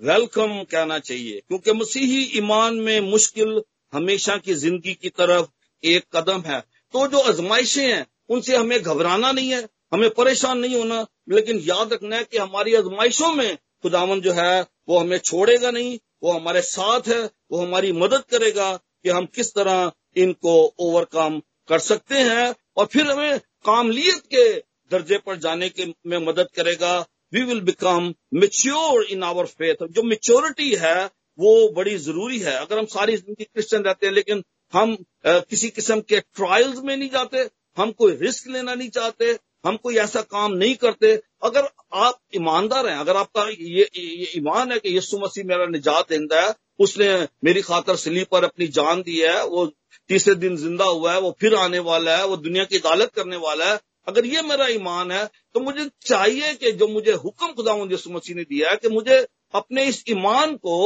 वेलकम 0.01 0.63
कहना 0.65 0.99
चाहिए, 1.01 1.41
क्योंकि 1.49 1.73
मसीही 1.75 2.23
ईमान 2.39 2.75
में 2.77 3.01
मुश्किल 3.03 3.61
हमेशा 3.93 4.37
की 4.37 4.55
ज़िंदगी 4.55 4.95
की 4.95 5.09
तरफ़ 5.09 5.47
एक 5.85 6.05
कदम 6.17 6.43
है। 6.47 6.61
तो 6.95 7.07
जो 7.07 7.19
आजमाइशें 7.19 7.87
हैं, 7.93 8.07
उनसे 8.29 8.57
हमें 8.57 8.83
घबराना 8.83 9.33
नहीं 9.33 9.51
है, 9.51 9.69
हमें 9.93 10.11
परेशान 10.11 10.59
नहीं 10.59 10.77
होना, 10.77 11.07
लेकिन 11.29 11.59
याद 11.59 11.93
रखना 11.93 12.17
है 12.17 12.25
कि 12.25 12.39
हमारी 12.39 12.75
आजमाइशों 12.75 13.33
में 13.35 13.57
खुदावन 13.83 14.21
जो 14.21 14.33
है, 14.33 14.67
वो 14.89 14.99
हमें 14.99 15.19
छोड़ेगा 15.19 15.71
नहीं, 15.71 15.99
वो 16.23 16.33
हमारे 16.33 16.63
साथ 16.63 17.09
है, 17.09 17.31
वो 17.53 17.59
हमारी 17.59 17.93
मदद 17.93 18.25
करेगा 18.31 18.77
कि 18.77 19.11
हम 19.11 19.27
किस 19.27 19.55
तरह 19.55 19.93
इनको 20.17 20.75
ओवरकम 20.79 21.41
कर 21.69 21.79
सकते 21.79 22.15
हैं 22.15 22.55
और 22.77 22.87
फिर 22.87 23.11
हमें 23.11 23.39
कामलियत 23.39 24.23
के 24.35 24.53
दर्जे 24.91 25.19
पर 25.19 25.37
जाने 25.37 25.69
के 25.69 25.85
में 26.07 26.19
मदद 26.19 26.49
करेगा। 26.57 27.07
We 27.33 27.43
will 27.43 27.61
become 27.61 28.15
mature 28.35 29.03
in 29.05 29.23
our 29.23 29.47
faith 29.47 29.87
जो 29.91 30.03
मेच्योरिटी 30.03 30.75
है 30.75 31.11
वो 31.41 31.69
बड़ी 31.73 31.97
ज़रूरी 31.99 32.39
है। 32.41 32.57
अगर 32.57 32.79
हम 32.79 32.87
सारी 32.89 33.17
ज़िंदगी 33.17 33.45
क्रिश्चियन 33.45 33.83
रहते 33.83 34.07
हैं 34.07 34.13
लेकिन 34.15 34.43
हम 34.73 34.97
किसी 35.27 35.69
किस्म 35.71 36.01
के 36.03 36.21
ट्रायल्स 36.21 36.79
में 36.85 36.97
नहीं 36.97 37.11
जाते 37.11 37.49
हम 37.79 37.91
कोई 37.93 38.13
रिस्क 38.17 38.49
लेना 38.49 38.75
नहीं 38.75 38.89
चाहते 38.91 39.37
हम 39.67 39.77
कोई 39.79 39.97
ऐसा 39.99 40.21
काम 40.23 40.53
नहीं 40.55 40.75
करते। 40.77 41.13
अगर 41.45 41.69
आप 41.99 42.19
ईमानदार 42.37 42.87
हैं 42.89 42.97
अगर 42.97 43.17
आपका 43.17 43.45
ये, 43.51 43.89
ईमान 44.37 44.73
है 44.73 44.79
कि 44.79 44.95
यीशु 44.95 45.19
मसीह 45.19 45.45
मेरा 45.47 45.67
निजात 45.69 46.09
देंदा 46.09 46.41
है 46.41 46.55
उसने 46.79 47.09
मेरी 47.45 47.63
खातर 47.63 47.97
सलीब 47.97 48.27
पर 48.33 48.45
अपनी 48.45 48.67
जान 48.71 49.03
दी 49.03 49.19
है 49.19 49.45
वो 49.47 49.67
तीसरे 50.11 50.35
दिन 50.37 50.57
ज़िंदा 50.57 50.85
हुआ 50.87 51.13
है 51.13 51.21
वो 51.21 51.35
फिर 51.41 51.55
आने 51.57 51.79
वाला 51.81 52.17
है 52.17 52.27
वो 52.27 52.37
दुनिया 52.39 52.65
की 52.65 52.79
अदालत 52.79 53.13
करने 53.15 53.37
वाला 53.39 53.71
है 53.73 53.79
अगर 54.09 54.27
ये 54.27 54.43
मेरा 54.43 54.67
ईमान 54.71 55.11
है 55.13 55.25
तो 55.55 55.61
मुझे 55.61 55.89
चाहिए 56.07 56.55
कि 56.55 56.73
जो 56.73 56.89
मुझे 56.89 57.13
हुक्म 57.25 57.53
खुदा 57.53 57.75
यीशु 57.91 58.11
मसीह 58.11 58.37
ने 58.37 58.43
दिया 58.45 58.71
है 58.71 58.77
कि 58.77 58.89
मुझे 58.89 59.27
अपने 59.55 59.85
इस 59.85 60.03
ईमान 60.09 60.55
को 60.57 60.77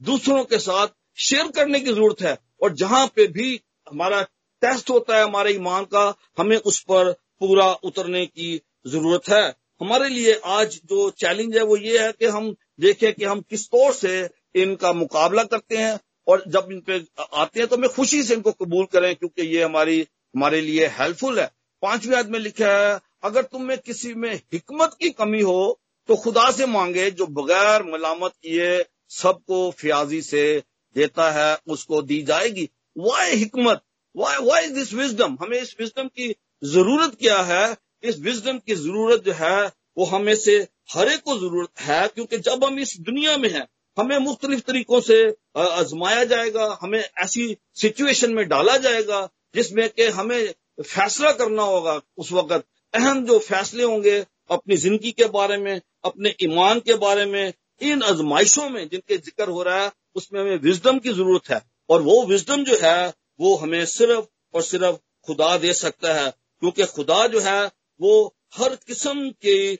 दूसरों 0.00 0.44
के 0.44 0.58
साथ 0.58 0.88
शेयर 1.18 1.48
करने 1.48 1.80
की 1.80 1.92
ज़रूरत 1.92 2.22
है। 2.22 2.36
और 2.62 2.74
जहाँ 2.74 3.06
पे 3.06 3.26
भी 3.28 3.60
हमारा 3.86 4.22
टेस्ट 4.62 4.90
होता 4.90 5.16
है, 5.16 5.24
हमारे 5.24 5.52
ईमान 5.52 5.84
का, 5.84 6.14
हमें 6.38 6.56
उस 6.56 6.80
पर 6.82 7.12
पूरा 7.40 7.72
उतरने 7.84 8.24
की 8.26 8.60
ज़रूरत 8.86 9.28
है। 9.28 9.44
हमारे 9.80 10.08
लिए 10.08 10.40
आज 10.46 10.80
जो 10.84 11.08
चैलेंज 11.18 11.56
है 11.56 11.62
वो 11.62 11.76
ये 11.76 11.98
है 11.98 12.12
कि 12.12 12.26
हम 12.26 12.54
देखें 12.80 13.12
कि 13.14 13.24
हम 13.24 13.40
किस 13.40 13.66
तौर 13.68 13.92
से 13.94 14.28
इनका 14.54 14.92
मुकाबला 14.92 15.42
करते 15.44 15.76
हैं। 15.76 15.98
और 16.26 16.42
जब 16.48 16.68
इन 16.72 16.80
पे 16.80 16.94
आते 17.34 17.60
हैं 17.60 17.68
तो 17.68 17.76
हमें 17.76 17.88
खुशी 17.90 18.22
से 18.22 18.34
इनको 18.34 18.52
कबूल 18.52 18.84
करें, 18.84 19.14
क्योंकि 19.16 19.42
ये 19.46 19.62
हमारी, 19.62 20.00
हमारे 20.34 20.60
लिए 20.60 20.86
हेल्पफुल 20.98 21.40
है। 21.40 21.50
पांचवी 21.82 22.14
आयत 22.14 22.26
में 22.26 22.38
लिखा 22.38 22.70
है, 22.70 22.98
अगर 23.24 23.42
तुम 23.42 23.62
में 23.62 23.76
किसी 23.78 24.12
में 24.14 24.34
हिकमत 24.52 24.96
की 25.00 25.10
कमी 25.12 25.40
हो 25.42 25.80
तो 26.08 26.16
खुदा 26.16 26.50
से 26.50 26.66
मांगे 26.66 27.10
जो 27.10 27.26
बगैर 27.28 27.82
मलामत 27.84 28.32
किए 28.32 28.78
सबको 29.10 29.70
फ्याजी 29.70 30.20
से 30.22 30.62
देता 30.96 31.30
है, 31.30 31.58
उसको 31.66 32.02
दी 32.02 32.22
जाएगी। 32.22 32.68
वाई 32.96 33.36
हिकमत 33.36 33.82
वाई 34.14 34.36
वाई 34.42 34.68
दिस 34.70 34.92
विजडम 34.94 35.36
हमें 35.40 35.58
इस 35.60 35.74
विजडम 35.80 36.06
की 36.08 36.34
ज़रूरत 36.64 37.14
क्या 37.14 37.40
है? 37.42 37.76
इस 38.02 38.18
विजडम 38.18 38.58
की 38.58 38.74
ज़रूरत 38.74 39.24
जो 39.24 39.32
है, 39.32 39.66
वो 39.98 40.04
हमें 40.04 40.34
से 40.36 40.56
हर 40.94 41.08
एक 41.08 41.20
को 41.20 41.36
ज़रूरत 41.38 41.80
है, 41.80 42.06
क्योंकि 42.08 42.38
जब 42.38 42.64
हम 42.64 42.78
इस 42.78 42.96
दुनिया 43.00 43.36
में 43.36 43.48
हैं, 43.50 43.66
हमें 43.96 44.18
मुख्तलिफ़ 44.18 44.60
तरीकों 44.60 45.00
से 45.00 45.18
आजमाया 45.56 46.24
जाएगा, 46.24 46.78
हमें 46.82 46.98
ऐसी 46.98 47.56
सिचुएशन 47.74 48.34
में 48.34 48.48
डाला 48.48 48.76
जाएगा, 48.76 49.28
जिसमें 49.54 49.88
कि 49.90 50.06
हमें 50.10 50.54
फैसला 50.82 51.32
करना 51.32 51.62
होगा 51.62 52.00
उस 52.16 52.32
वक्त। 52.32 52.64
अहम 52.94 53.24
जो 53.26 53.38
फैसले 53.38 53.84
होंगे, 53.84 54.18
अपनी 54.50 54.76
ज़िंदगी 54.76 55.12
के 55.12 55.24
बारे 55.28 55.56
में, 55.56 55.80
अपने 56.04 56.34
ईमान 56.42 56.80
के 56.80 56.94
बारे 56.94 57.24
में 57.26 57.52
इन 57.80 58.02
आजमाइशों 58.02 58.68
में 58.70 58.88
जिनके 58.88 59.16
ज़िक्र 59.16 59.48
हो 59.48 59.62
रहा 59.62 59.82
है 59.82 59.90
उसमें 60.16 60.40
हमें 60.40 60.56
विजडम 60.58 60.98
की 60.98 61.12
ज़रूरत 61.12 61.50
है। 61.50 61.60
और 61.90 62.02
वो 62.02 62.22
विजडम 62.26 62.64
जो 62.64 62.78
है 62.82 63.12
वो 63.40 63.54
हमें 63.56 63.84
सिर्फ़ 63.86 64.24
और 64.54 64.62
सिर्फ़ 64.62 64.96
खुदा 65.26 65.56
दे 65.58 65.72
सकता 65.74 66.14
है। 66.14 66.30
क्योंकि 66.62 66.84
खुदा 66.86 67.26
जो 67.26 67.40
है 67.40 67.64
वो 68.00 68.34
हर 68.58 68.74
किस्म 68.86 69.30
की 69.44 69.78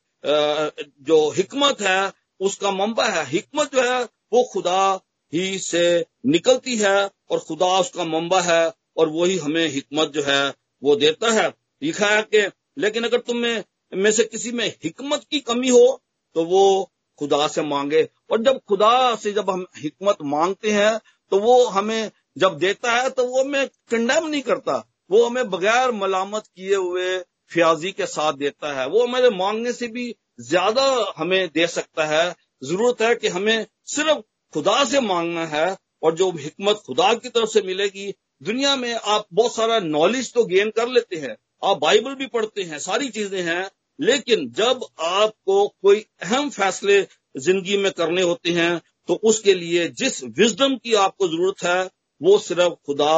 जो 1.07 1.19
हिकमत 1.31 1.81
है 1.83 2.13
उसका 2.41 2.71
मंबा 2.73 3.05
है। 3.05 3.25
हिकमत 3.27 3.75
जो 3.75 3.83
है 3.83 4.03
वो 4.33 4.43
खुदा 4.53 5.01
ही 5.33 5.59
से 5.59 6.05
निकलती 6.27 6.77
है 6.77 6.97
और 7.31 7.39
खुदा 7.39 7.67
उसका 7.81 8.05
मंबा 8.05 8.41
है 8.41 8.73
और 8.97 9.09
वही 9.09 9.37
हमें 9.39 9.67
हिकमत 9.69 10.13
जो 10.13 10.23
है 10.23 10.43
वो 10.83 10.97
देता 10.97 11.31
है। 11.33 11.49
लिखा 11.83 12.07
है 12.07 12.23
कि 12.25 12.47
लेकिन 12.79 13.05
अगर 13.05 13.19
तुम 13.21 13.37
में, 13.37 13.65
में 13.93 14.11
से 14.13 14.25
किसी 14.25 14.53
में 14.53 14.67
हिकमत 14.85 15.25
की 15.31 15.41
कमी 15.41 15.69
हो 15.69 16.01
तो 16.37 16.45
वो 16.45 16.91
खुदा 17.19 17.47
से 17.49 17.63
मांगे। 17.65 18.03
और 18.31 18.43
जब 18.43 18.61
खुदा 18.69 19.15
से 19.17 19.33
जब 19.33 19.51
हम 19.51 19.67
हिकमत 19.77 20.17
मांगते 20.25 20.71
हैं 20.73 20.99
तो 21.33 21.39
वो 21.41 21.65
हमें 21.69 22.11
जब 22.39 22.59
देता 22.59 22.93
है 22.93 23.09
तो 23.11 23.25
वो 23.27 23.43
हमें 23.43 23.67
कंडेम 23.91 24.27
नहीं 24.27 24.43
करता। 24.43 24.85
वो 25.11 25.25
हमें 25.27 25.49
बगैर 25.51 25.93
मलामत 25.95 26.47
किए 26.47 26.75
हुए 26.77 27.19
फ्याजी 27.51 27.91
के 27.93 28.07
साथ 28.07 28.33
देता 28.35 28.73
है। 28.73 28.87
वो 28.89 29.07
हमारे 29.07 29.31
मांगने 29.33 29.73
से 29.73 29.87
भी 29.89 30.15
ज़्यादा 30.43 30.85
हमें 31.17 31.49
दे 31.49 31.67
सकता 31.69 32.05
है। 32.07 32.35
ज़रूरत 32.65 33.03
है 33.03 33.15
कि 33.15 33.29
हमें 33.29 33.67
सिर्फ़ 33.87 34.21
खुदा 34.55 34.85
से 34.85 35.01
मांगना 35.03 35.45
है, 35.47 35.77
और 36.03 36.15
जो 36.15 36.31
हिकमत 36.33 36.83
खुदा 36.87 37.13
की 37.15 37.29
तरफ़ 37.29 37.51
से 37.51 37.63
मिलेगी। 37.63 38.13
दुनिया 38.43 38.75
में 38.77 38.93
आप 38.95 39.27
बहुत 39.33 39.55
सारा 39.55 39.79
नॉलेज 39.81 40.33
तो 40.33 40.45
गेन 40.45 40.71
कर 40.71 40.89
लेते 40.89 41.17
हैं। 41.17 41.37
आप 41.63 41.79
बाइबल 41.79 42.15
भी 42.15 42.27
पढ़ते 42.29 42.63
हैं, 42.63 42.79
सारी 42.81 43.09
चीज़ें 43.11 43.43
हैं। 43.43 43.69
लेकिन 43.99 44.51
जब 44.51 44.85
आपको 45.01 45.67
कोई 45.69 46.05
अहम 46.23 46.51
फैसले 46.51 47.01
ज़िंदगी 47.37 47.77
में 47.77 47.91
करने 47.93 48.23
होते 48.23 48.51
हैं 48.51 48.81
तो 49.09 49.15
उसके 49.25 49.55
लिए 49.55 49.89
जिस 49.89 50.23
विजडम 50.25 50.77
की 50.77 50.95
आपको 50.95 51.29
ज़रूरत 51.29 51.63
है, 51.65 51.91
वो 52.21 52.39
सिर्फ़ 52.39 52.73
खुदा 52.87 53.13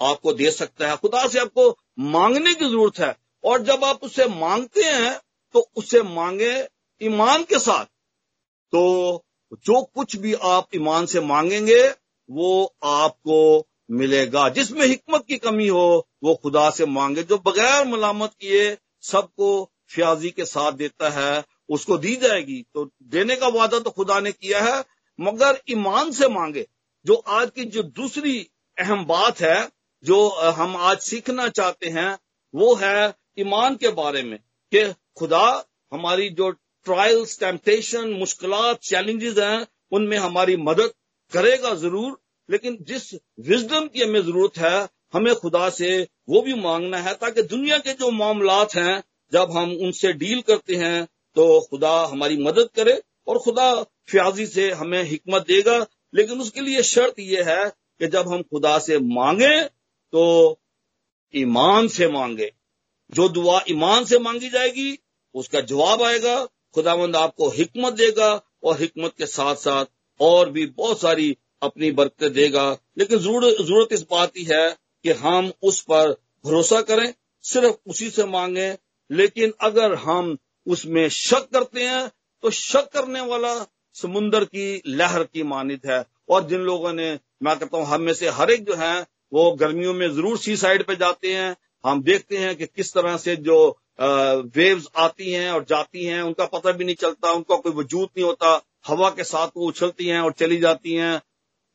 आपको 0.00 0.32
दे 0.32 0.50
सकता 0.50 0.88
है। 0.88 0.96
खुदा 0.96 1.26
से 1.28 1.38
आपको 1.38 1.68
मांगने 1.98 2.54
की 2.54 2.64
ज़रूरत 2.64 2.98
है। 2.98 3.14
और 3.44 3.62
जब 3.62 3.84
आप 3.84 4.02
उससे 4.02 4.26
मांगते 4.28 4.82
हैं 4.82 5.18
तो 5.54 5.60
उससे 5.76 6.02
मांगे 6.02 6.52
ईमान 7.00 7.42
के 7.42 7.58
साथ। 7.58 7.84
तो 7.84 9.24
जो 9.66 9.82
कुछ 9.84 10.16
भी 10.16 10.34
आप 10.34 10.74
ईमान 10.74 11.06
से 11.06 11.20
मांगेंगे, 11.20 11.82
वो 12.28 12.74
आपको 12.84 13.66
मिलेगा। 13.90 14.48
जिसमें 14.48 14.86
हिकमत 14.86 15.24
की 15.28 15.36
कमी 15.38 15.68
हो, 15.68 16.06
वो 16.24 16.34
खुदा 16.34 16.68
से 16.70 16.86
मांगे। 16.86 17.22
जो 17.22 17.38
बगैर 17.38 17.86
मलामत 17.86 18.34
किए 18.40 18.76
सबको 19.02 19.71
फ्याजी 19.94 20.30
के 20.30 20.44
साथ 20.44 20.72
देता 20.72 21.08
है, 21.10 21.44
उसको 21.68 21.98
दी 21.98 22.14
जाएगी। 22.16 22.60
तो 22.74 22.84
देने 23.02 23.36
का 23.36 23.48
वादा 23.48 23.78
तो 23.78 23.90
खुदा 23.90 24.18
ने 24.20 24.32
किया 24.32 24.60
है, 24.60 24.84
मगर 25.18 25.60
ईमान 25.70 26.10
से 26.10 26.28
मांगे। 26.28 26.66
जो 27.06 27.14
आज 27.14 27.50
की 27.50 27.64
जो 27.66 27.82
दूसरी 27.82 28.38
अहम 28.78 29.04
बात 29.06 29.40
है, 29.40 29.68
जो 30.04 30.28
हम 30.52 30.76
आज 30.76 30.98
सीखना 31.00 31.48
चाहते 31.48 31.88
हैं, 31.88 32.18
वो 32.54 32.74
है 32.74 33.14
ईमान 33.38 33.76
के 33.76 33.88
बारे 33.92 34.22
में, 34.22 34.38
कि 34.72 34.92
खुदा 35.18 35.46
हमारी 35.92 36.28
जो 36.30 36.50
ट्रायल्स 36.86 37.38
टेम्पटेशन 37.40 38.08
मुश्किल 38.10 38.52
चैलेंजेस 38.82 39.38
हैं, 39.38 39.66
उनमें 39.92 40.16
हमारी 40.18 40.56
मदद 40.56 40.92
करेगा 41.32 41.74
ज़रूर, 41.74 42.18
लेकिन 42.48 42.76
जिस 42.80 43.12
विजडम 43.40 43.86
की 43.86 44.02
हमें 44.02 44.22
ज़रूरत 44.22 44.58
है, 44.58 44.88
हमें 45.12 45.34
खुदा 45.34 45.68
से 45.70 46.08
वो 46.28 46.40
भी 46.42 46.54
मांगना 46.54 46.98
है, 46.98 47.14
ताकि 47.14 47.42
दुनिया 47.44 47.78
के 47.78 47.92
जो 47.92 48.10
मामलात 48.10 48.74
हैं 48.74 49.02
जब 49.32 49.50
हम 49.52 49.72
उनसे 49.76 50.12
डील 50.12 50.40
करते 50.40 50.76
हैं 50.76 51.04
तो 51.36 51.44
खुदा 51.60 51.92
हमारी 52.06 52.36
मदद 52.36 52.68
करे 52.76 53.00
और 53.26 53.38
खुदा 53.38 53.82
फ्याजी 53.82 54.46
से 54.46 54.70
हमें 54.70 55.02
हिकमत 55.04 55.42
देगा। 55.42 55.78
लेकिन 56.14 56.40
उसके 56.40 56.60
लिए 56.60 56.82
शर्त 56.82 57.18
यह 57.18 57.48
है 57.50 57.68
कि 57.68 58.06
जब 58.06 58.28
हम 58.28 58.42
खुदा 58.42 58.78
से 58.78 58.98
मांगे 58.98 59.60
तो 60.12 60.24
ईमान 61.34 61.88
से 61.88 62.08
मांगे। 62.08 62.52
जो 63.12 63.28
दुआ 63.28 63.60
ईमान 63.68 64.04
से 64.04 64.18
मांगी 64.18 64.48
जाएगी, 64.48 64.98
उसका 65.34 65.60
जवाब 65.60 66.02
आएगा। 66.02 66.44
खुदावंद 66.74 67.16
आपको 67.16 67.48
हिकमत 67.48 67.92
देगा 67.92 68.30
और 68.64 68.80
हिकमत 68.80 69.12
के 69.18 69.26
साथ 69.26 69.56
साथ 69.56 69.84
और 70.20 70.50
भी 70.50 70.66
बहुत 70.66 71.00
सारी 71.00 71.36
अपनी 71.62 71.90
बरकत 71.90 72.32
देगा। 72.32 72.70
लेकिन 72.98 73.18
ज़रूरत 73.18 73.92
इस 73.92 74.02
बात 74.10 74.32
की 74.34 74.44
है 74.44 74.76
कि 75.04 75.10
हम 75.10 75.52
उस 75.62 75.80
पर 75.80 76.10
भरोसा 76.44 76.80
करें, 76.82 77.12
सिर्फ़ 77.42 77.76
उसी 77.86 78.10
से 78.10 78.24
मांगे 78.24 78.70
लेकिन 79.10 79.52
अगर 79.60 79.94
हम 79.94 80.36
उसमें 80.66 81.08
शक 81.08 81.48
करते 81.52 81.84
हैं 81.84 82.10
तो 82.42 82.50
शक 82.50 82.88
करने 82.92 83.20
वाला 83.20 83.54
समुन्दर 83.96 84.44
की 84.44 84.82
लहर 84.86 85.22
की 85.24 85.42
मानित 85.42 85.86
है। 85.86 86.04
और 86.28 86.46
जिन 86.48 86.60
लोगों 86.60 86.92
ने, 86.92 87.18
मैं 87.42 87.58
कहता 87.58 87.76
हूँ, 87.76 87.86
हम 87.86 88.00
में 88.00 88.12
से 88.14 88.28
हर 88.30 88.50
एक 88.50 88.64
जो 88.64 88.74
है, 88.74 89.06
वो 89.32 89.50
गर्मियों 89.52 89.92
में 89.94 90.08
ज़रूर 90.08 90.38
सी 90.38 90.56
साइड 90.56 90.84
पे 90.86 90.96
जाते 90.96 91.32
हैं। 91.34 91.56
हम 91.84 92.02
देखते 92.02 92.36
हैं 92.36 92.54
कि 92.56 92.66
किस 92.66 92.92
तरह 92.94 93.16
से 93.16 93.36
जो 93.38 93.58
वेव्स 94.56 94.88
आती 94.96 95.32
हैं 95.32 95.50
और 95.52 95.64
जाती 95.64 96.04
हैं, 96.04 96.22
उनका 96.22 96.44
पता 96.46 96.72
भी 96.72 96.84
नहीं 96.84 96.94
चलता, 96.94 97.30
उनका 97.30 97.56
कोई 97.56 97.72
वजूद 97.72 98.08
नहीं 98.08 98.24
होता। 98.24 98.60
हवा 98.86 99.10
के 99.10 99.24
साथ 99.24 99.48
वो 99.56 99.66
उछलती 99.66 100.06
हैं 100.06 100.20
और 100.20 100.32
चली 100.32 100.56
जाती 100.56 100.94
हैं। 100.94 101.20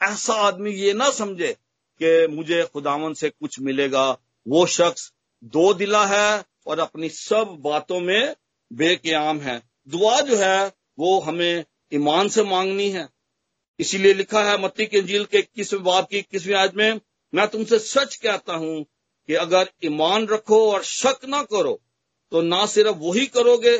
ऐसा 0.01 0.33
आदमी 0.41 0.71
ये 0.71 0.93
ना 0.93 1.09
समझे 1.11 1.55
कि 2.01 2.27
मुझे 2.27 2.63
खुदावन 2.73 3.13
से 3.13 3.29
कुछ 3.29 3.59
मिलेगा। 3.59 4.09
वो 4.45 4.65
शख्स 4.65 5.11
दो 5.43 5.73
दिला 5.73 6.05
है 6.05 6.43
और 6.67 6.79
अपनी 6.79 7.09
सब 7.09 7.57
बातों 7.59 7.99
में 7.99 8.35
बेक्याम 8.71 9.39
है। 9.39 9.61
दुआ 9.87 10.19
जो 10.21 10.35
है, 10.35 10.71
वो 10.99 11.19
हमें 11.19 11.65
ईमान 11.93 12.29
से 12.29 12.43
मांगनी 12.43 12.89
है। 12.89 13.07
इसीलिए 13.79 14.13
लिखा 14.13 14.43
है, 14.43 14.61
मत्ती 14.61 14.85
के 14.85 14.97
अंजील 14.97 15.25
के 15.25 15.37
इक्कीसवें 15.37 15.83
बाब 15.83 16.07
की 16.11 16.17
इक्कीसवीं 16.17 16.55
आज 16.55 16.75
में, 16.75 16.99
मैं 17.33 17.47
तुमसे 17.47 17.79
सच 17.79 18.15
कहता 18.15 18.53
हूँ 18.53 18.83
कि 19.29 19.33
अगर 19.33 19.69
ईमान 19.85 20.27
रखो 20.27 20.59
और 20.71 20.83
शक 20.83 21.25
ना 21.25 21.41
करो 21.43 21.79
तो 22.31 22.41
ना 22.41 22.65
सिर्फ़ 22.65 22.95
वही 22.97 23.25
करोगे 23.25 23.77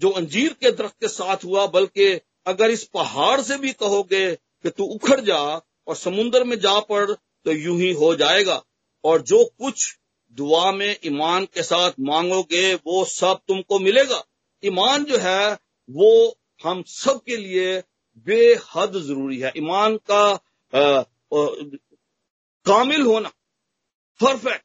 जो 0.00 0.10
अंजीर 0.10 0.52
के 0.52 0.70
दरख्त 0.70 0.94
के 1.00 1.08
साथ 1.08 1.44
हुआ, 1.44 1.66
बल्कि 1.66 2.20
अगर 2.46 2.70
इस 2.70 2.84
पहाड़ 2.84 3.40
से 3.40 3.56
भी 3.58 3.72
कहोगे 3.72 4.34
कि 4.34 4.70
तू 4.70 4.84
उखड़ 4.84 5.20
जा 5.20 5.38
और 5.86 5.96
समुन्द्र 5.96 6.44
में 6.44 6.58
जा 6.60 6.78
पड़ 6.80 7.10
तो 7.10 7.52
यूँ 7.52 7.78
ही 7.78 7.92
हो 7.92 8.14
जाएगा। 8.14 8.62
और 9.04 9.22
जो 9.22 9.44
कुछ 9.58 9.98
दुआ 10.36 10.70
में 10.72 10.96
ईमान 11.04 11.44
के 11.44 11.62
साथ 11.62 11.92
मांगोगे 12.00 12.74
वो 12.74 13.04
सब 13.04 13.40
तुमको 13.48 13.78
मिलेगा। 13.78 14.22
ईमान 14.64 15.04
जो 15.04 15.18
है 15.18 15.52
वो 15.88 16.38
हम 16.64 16.82
सब 16.86 17.20
के 17.26 17.36
लिए 17.36 17.82
बेहद 18.26 18.98
ज़रूरी 18.98 19.38
है। 19.40 19.52
ईमान 19.56 19.96
का 20.10 20.24
आ, 20.72 20.80
आ, 20.80 21.46
कामिल 22.66 23.02
होना 23.02 23.28
परफेक्ट 24.20 24.64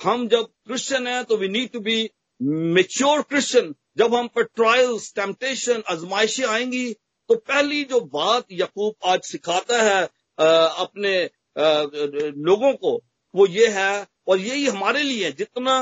हम 0.00 0.28
जब 0.28 0.44
क्रिश्चियन 0.66 1.06
है 1.06 1.22
तो 1.24 1.36
we 1.36 1.48
need 1.48 1.70
to 1.70 1.80
be 1.80 2.10
mature 2.42 3.22
Christian 3.22 3.74
जब 3.96 4.14
हम 4.14 4.28
पर 4.28 4.42
ट्रायल्स 4.42 5.12
टेम्पटेशन 5.14 5.82
आजमाइशें 5.90 6.44
आएँगी 6.46 6.92
तो 7.30 7.34
पहली 7.34 7.84
जो 7.84 8.00
बात 8.00 8.46
यकूब 8.52 8.94
आज 9.04 9.20
सिखाता 9.22 9.82
है 9.82 10.02
आ, 10.38 10.46
अपने 10.84 11.24
आ, 11.24 11.82
लोगों 12.36 12.72
को 12.74 13.00
वो 13.34 13.46
ये 13.46 13.66
है 13.68 14.06
और 14.28 14.38
यही 14.40 14.66
हमारे 14.66 15.02
लिए 15.02 15.30
जितना 15.32 15.74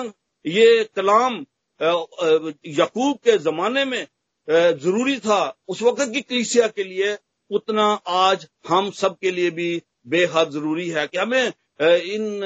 ये 0.45 0.85
कलाम 0.97 1.45
यकूब 1.81 3.17
के 3.25 3.37
जमाने 3.39 3.85
में 3.85 4.07
ज़रूरी 4.49 5.19
था 5.21 5.39
उस 5.69 5.83
वक्त 5.83 6.13
की 6.13 6.21
कलीसिया 6.21 6.67
के 6.69 6.85
लिए, 6.85 7.17
उतना 7.51 7.87
आज 8.09 8.47
हम 8.69 8.91
सब 8.91 9.19
के 9.19 9.31
लिए 9.31 9.51
भी 9.51 9.83
बेहद 10.09 10.51
ज़रूरी 10.51 10.89
है 10.91 11.07
कि 11.07 11.19
हमें 11.19 11.53
इन 11.81 12.45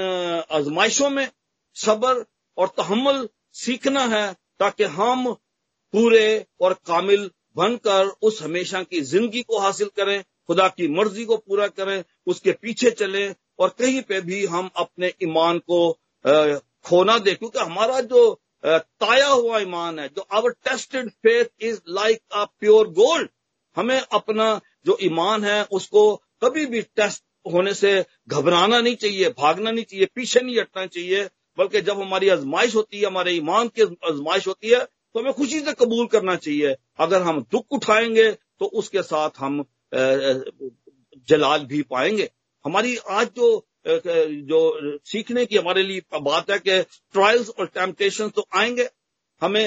आजमाइशों 0.51 1.11
में 1.11 1.29
सब्र 1.77 2.25
और 2.59 2.69
तहमल 2.79 3.29
सीखना 3.55 4.05
है 4.07 4.33
ताकि 4.61 4.85
हम 4.97 5.33
पूरे 5.95 6.47
और 6.61 6.73
कामिल 6.87 7.31
बनकर 7.57 8.07
उस 8.23 8.43
हमेशा 8.43 8.83
की 8.83 9.01
ज़िंदगी 9.03 9.43
को 9.43 9.59
हासिल 9.59 9.89
करें, 9.97 10.23
खुदा 10.47 10.69
की 10.69 10.89
मर्ज़ी 10.89 11.25
को 11.25 11.37
पूरा 11.37 11.67
करें, 11.69 12.03
उसके 12.27 12.53
पीछे 12.53 12.91
चलें 12.93 13.35
और 13.61 13.68
कहीं 13.79 14.01
पे 14.03 14.20
भी 14.20 14.44
हम 14.46 14.70
अपने 14.77 15.12
ईमान 15.23 15.59
को 15.61 15.81
खोना 16.85 17.18
दे, 17.18 17.35
क्योंकि 17.35 17.59
हमारा 17.59 18.01
जो 18.03 18.40
ताया 18.64 19.27
हुआ 19.27 19.59
ईमान 19.61 19.99
है, 19.99 20.09
जो 20.09 20.27
our 20.33 20.51
tested 20.64 21.09
faith 21.09 21.46
is 21.62 21.81
like 21.90 22.20
a 22.33 22.44
pure 22.61 22.88
gold 22.92 23.29
हमें 23.77 24.01
अपना 24.01 24.61
जो 24.87 24.96
ईमान 25.03 25.44
है, 25.44 25.62
उसको 25.64 26.14
कभी 26.42 26.64
भी 26.66 26.81
टेस्ट 26.83 27.23
होने 27.46 27.75
से 27.75 27.92
घबराना 28.29 28.81
नहीं 28.81 28.96
चाहिए, 28.96 29.29
भागना 29.31 29.70
नहीं 29.70 29.85
चाहिए, 29.85 30.07
पीछे 30.14 30.40
नहीं 30.40 30.59
हटना 30.59 30.87
चाहिए, 30.87 31.29
बल्कि 31.59 31.81
जब 31.83 32.01
हमारी 32.01 32.29
आजमाइश 32.29 32.75
होती 32.75 32.99
है, 32.99 33.07
हमारे 33.07 33.33
ईमान 33.33 33.68
की 33.68 33.83
आजमाइश 33.83 34.46
होती 34.49 34.70
है 34.70 34.85
तो 35.14 35.20
हमें 35.20 35.33
खुशी 35.33 35.61
से 35.61 35.73
कबूल 35.75 36.07
करना 36.07 36.35
चाहिए। 36.37 36.75
अगर 37.01 37.23
हम 37.23 37.40
दुख 37.53 37.73
उठाएँगे 37.73 38.31
तो 38.33 38.66
उसके 38.81 39.03
साथ 39.03 39.38
हम 39.38 39.64
जलाल 41.29 41.64
भी 41.66 41.83
पाएँगे। 41.90 42.29
हमारी 42.64 42.96
आज 43.11 43.29
जो 43.37 43.66
जो 43.87 44.99
सीखने 45.05 45.44
की 45.46 45.57
हमारे 45.57 45.83
लिए 45.83 46.01
बात 46.20 46.51
है 46.51 46.59
कि 46.59 46.81
ट्रायल्स 47.12 47.49
और 47.51 47.66
टेम्पटेशन 47.66 48.29
तो 48.29 48.46
आएँगे। 48.55 48.88
हमें 49.42 49.66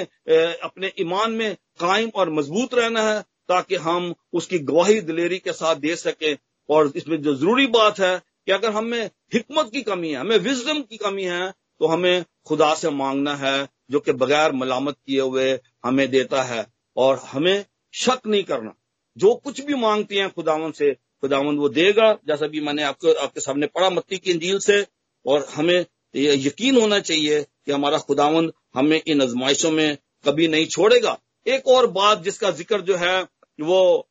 अपने 0.63 0.91
ईमान 0.99 1.31
में 1.31 1.55
कायम 1.79 2.11
और 2.15 2.29
मज़बूत 2.29 2.73
रहना 2.73 3.01
है 3.03 3.21
ताकि 3.49 3.75
हम 3.75 4.13
उसकी 4.33 4.59
गवाही 4.59 4.99
दिलेरी 5.01 5.37
के 5.39 5.53
साथ 5.53 5.75
दे 5.75 5.95
सकें। 5.95 6.35
और 6.69 6.91
इसमें 6.95 7.21
जो 7.21 7.33
ज़रूरी 7.35 7.65
बात 7.67 7.99
है 7.99 8.17
कि 8.45 8.51
अगर 8.51 8.71
हमें 8.71 9.09
हिकमत 9.33 9.69
की 9.73 9.81
कमी 9.81 10.09
है, 10.09 10.15
हमें 10.15 10.37
विजडम 10.37 10.81
की 10.81 10.97
कमी 10.97 11.23
है 11.23 11.51
तो 11.51 11.87
हमें 11.87 12.23
खुदा 12.47 12.73
से 12.75 12.89
मांगना 12.89 13.35
है, 13.35 13.67
जो 13.91 13.99
कि 13.99 14.13
बगैर 14.13 14.51
मलामत 14.51 14.95
किए 15.05 15.21
हुए 15.21 15.51
हमें 15.85 16.07
देता 16.11 16.43
है। 16.43 16.65
और 16.97 17.17
हमें 17.27 17.65
शक 17.93 18.19
नहीं 18.27 18.43
करना। 18.43 18.73
जो 19.17 19.33
कुछ 19.35 19.61
भी 19.61 19.73
मांगते 19.75 20.15
हैं 20.15 20.29
खुदावन 20.29 20.71
से 20.71 20.95
खुदावन 21.23 21.57
वो 21.57 21.69
देगा, 21.71 22.11
जैसा 22.27 22.47
भी 22.47 22.61
मैंने 22.61 22.83
आपको, 22.83 23.13
आपके 23.15 23.41
सामने 23.41 23.67
पढ़ा 23.67 23.89
मत्ती 23.89 24.17
की 24.17 24.31
इंजील 24.31 24.59
से, 24.61 24.85
और 25.25 25.47
हमें 25.55 25.85
यकीन 26.15 26.79
होना 26.81 26.99
चाहिए 27.01 27.41
कि 27.43 27.71
हमारा 27.71 27.97
खुदावंद 27.99 28.51
हमें 28.75 29.01
इन 29.07 29.21
आजमाइशों 29.21 29.71
में 29.71 29.97
कभी 30.25 30.47
नहीं 30.47 30.65
छोड़ेगा। 30.67 31.17
एक 31.45 31.67
और 31.67 31.87
बात 31.91 32.23
जिसका 32.23 32.51
ज़िक्र 32.51 32.81
जो 32.81 32.95
है, 32.97 33.21
वो 33.59 34.07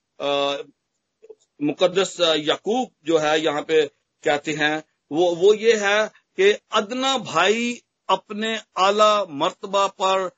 मुकदस 1.60 2.16
यकूब 2.20 2.88
जो 3.06 3.18
है, 3.18 3.38
यहाँ 3.40 3.62
पे 3.62 3.84
कहते 4.24 4.52
हैं, 4.54 4.82
वो 5.10 5.34
वो 5.36 5.52
ये 5.54 5.76
है 5.76 6.06
कि 6.38 6.50
अदना 6.72 7.16
भाई 7.20 7.72
अपने 8.08 8.58
आला 8.78 9.24
मर्तबा 9.40 9.86
पर 10.00 10.28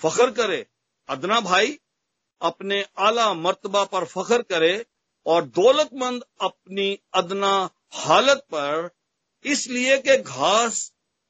फखर 0.00 0.30
करे। 0.30 0.64
अदना 1.08 1.40
भाई 1.42 1.78
अपने 2.40 2.84
आला 2.98 3.32
मर्तबा 3.36 3.84
पर 3.84 4.04
फखर 4.06 4.42
करे 4.44 4.72
और 5.26 5.44
दौलतमंद 5.56 6.22
अपनी 6.42 6.98
अदना 7.14 7.52
हालत 7.94 8.44
पर 8.54 8.88
इसलिए 9.44 9.98
कि 9.98 10.16
घास 10.16 10.80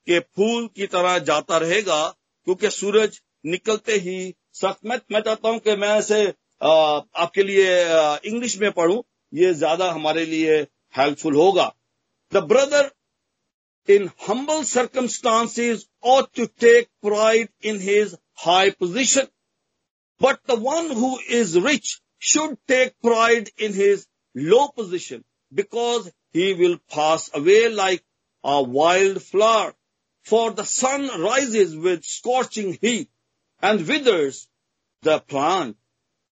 के 0.06 0.18
फूल 0.18 0.66
की 0.76 0.86
तरह 0.86 1.18
जाता 1.18 1.58
रहेगा, 1.58 2.02
क्योंकि 2.46 2.70
सूरज 2.70 3.20
निकलते 3.46 3.96
ही 4.06 4.34
सख्त 4.60 4.86
मैं 4.86 5.00
मैं 5.12 5.20
चाहता 5.20 5.48
हूँ 5.48 5.58
कि 5.58 5.76
मैं 5.76 5.98
इसे 5.98 6.22
आपके 6.62 7.42
लिए 7.42 7.68
इंग्लिश 8.30 8.58
में 8.60 8.70
पढ़ूं, 8.72 9.02
ये 9.32 9.52
ज़्यादा 9.54 9.90
हमारे 9.90 10.24
लिए 10.26 10.60
हेल्पफुल 10.94 11.34
होगा 11.34 11.72
the 12.32 12.44
brother 12.52 12.90
in 13.88 14.10
humble 14.18 14.62
circumstances 14.62 15.84
ought 16.02 16.28
to 16.34 16.46
take 16.64 16.88
pride 17.02 17.48
in 17.60 17.80
his 17.80 18.14
high 18.34 18.70
position. 18.70 19.26
But 20.20 20.38
the 20.46 20.56
one 20.56 20.90
who 20.90 21.18
is 21.38 21.58
rich 21.58 21.88
should 22.19 22.57
take 22.67 22.99
pride 23.01 23.49
in 23.57 23.73
his 23.73 24.07
low 24.33 24.67
position 24.69 25.23
because 25.53 26.11
he 26.33 26.53
will 26.53 26.77
pass 26.89 27.29
away 27.33 27.69
like 27.69 28.03
a 28.43 28.61
wild 28.61 29.21
flower. 29.21 29.73
For 30.23 30.51
the 30.51 30.65
sun 30.65 31.21
rises 31.21 31.75
with 31.75 32.03
scorching 32.03 32.77
heat 32.81 33.09
and 33.61 33.87
withers 33.87 34.47
the 35.03 35.19
plant. 35.19 35.77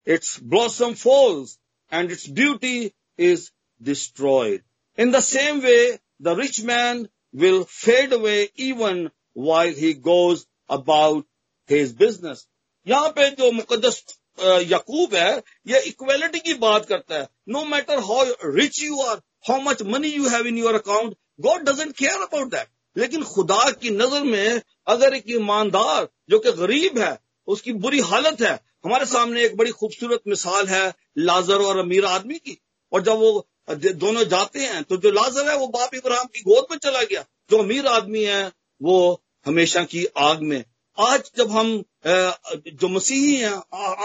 Its 0.06 0.38
blossom 0.38 0.96
falls 0.96 1.58
and 1.90 2.12
its 2.12 2.28
beauty 2.28 2.94
is 3.18 3.52
destroyed. 3.82 4.64
In 4.98 5.12
the 5.12 5.22
same 5.22 5.62
way, 5.62 6.00
the 6.20 6.36
rich 6.36 6.64
man 6.64 7.08
will 7.34 7.64
fade 7.64 8.14
away 8.14 8.50
even 8.56 9.12
while 9.34 9.72
he 9.72 9.94
goes 9.94 10.46
about 10.68 11.26
his 11.68 11.94
business. 11.94 12.46
यहाँ 12.88 13.14
पे 13.16 13.30
जो 13.36 13.52
मुकदस 13.52 14.04
यकूब 14.39 15.15
है, 15.15 15.43
ये 15.67 15.81
equality 15.83 16.39
की 16.41 16.55
बात 16.57 16.87
करता 16.87 17.15
है। 17.15 17.29
No 17.49 17.65
matter 17.67 17.99
how 18.01 18.25
rich 18.47 18.83
you 18.83 19.01
are 19.03 19.17
how 19.49 19.61
much 19.63 19.83
money 19.85 20.09
you 20.09 20.29
have 20.29 20.47
in 20.47 20.59
your 20.59 20.75
account 20.75 21.15
God 21.41 21.69
doesn't 21.69 21.97
care 21.97 22.23
about 22.23 22.51
that 22.51 22.69
लेकिन 22.97 23.23
खुदा 23.25 23.71
की 23.73 23.91
नज़र 23.93 24.23
में 24.25 24.61
अगर 24.87 25.15
एक 25.15 25.31
ईमानदार 25.31 26.09
जो 26.31 26.39
कि 26.39 26.53
गरीब 26.53 26.99
है, 26.99 27.19
उसकी 27.49 27.73
बुरी 27.75 28.01
हालत 28.03 28.43
है, 28.43 28.59
हमारे 28.85 29.07
सामने 29.07 29.45
एक 29.45 29.57
बड़ी 29.57 29.71
खूबसूरत 29.73 30.21
मिसाल 30.29 30.67
है 30.69 30.93
लाजर 31.19 31.63
और 31.63 31.79
अमीर 31.79 32.05
आदमी 32.07 32.35
की। 32.37 32.59
और 32.93 33.03
जब 33.03 33.19
वो 33.19 33.47
दोनों 33.71 34.25
जाते 34.27 34.61
हैं 34.61 34.83
तो 34.85 34.97
जो 34.97 35.11
लाजर 35.11 35.51
है, 35.51 35.57
वो 35.57 35.67
बाप 35.69 35.95
इब्राहिम 35.95 36.27
की 36.27 36.41
गोद 36.43 36.67
में 36.71 36.79
चला 36.79 37.03
गया। 37.03 37.25
जो 37.51 37.59
अमीर 37.59 37.87
आदमी 37.89 38.25
है, 38.25 38.51
वो 38.81 39.23
हमेशा 39.47 39.85
की 39.85 40.05
आग 40.19 40.43
में 40.43 40.65
आज 40.99 41.31
जब 41.37 41.51
हम 41.51 41.69
जो 42.07 42.89
मसीही 42.89 43.35
हैं 43.37 43.53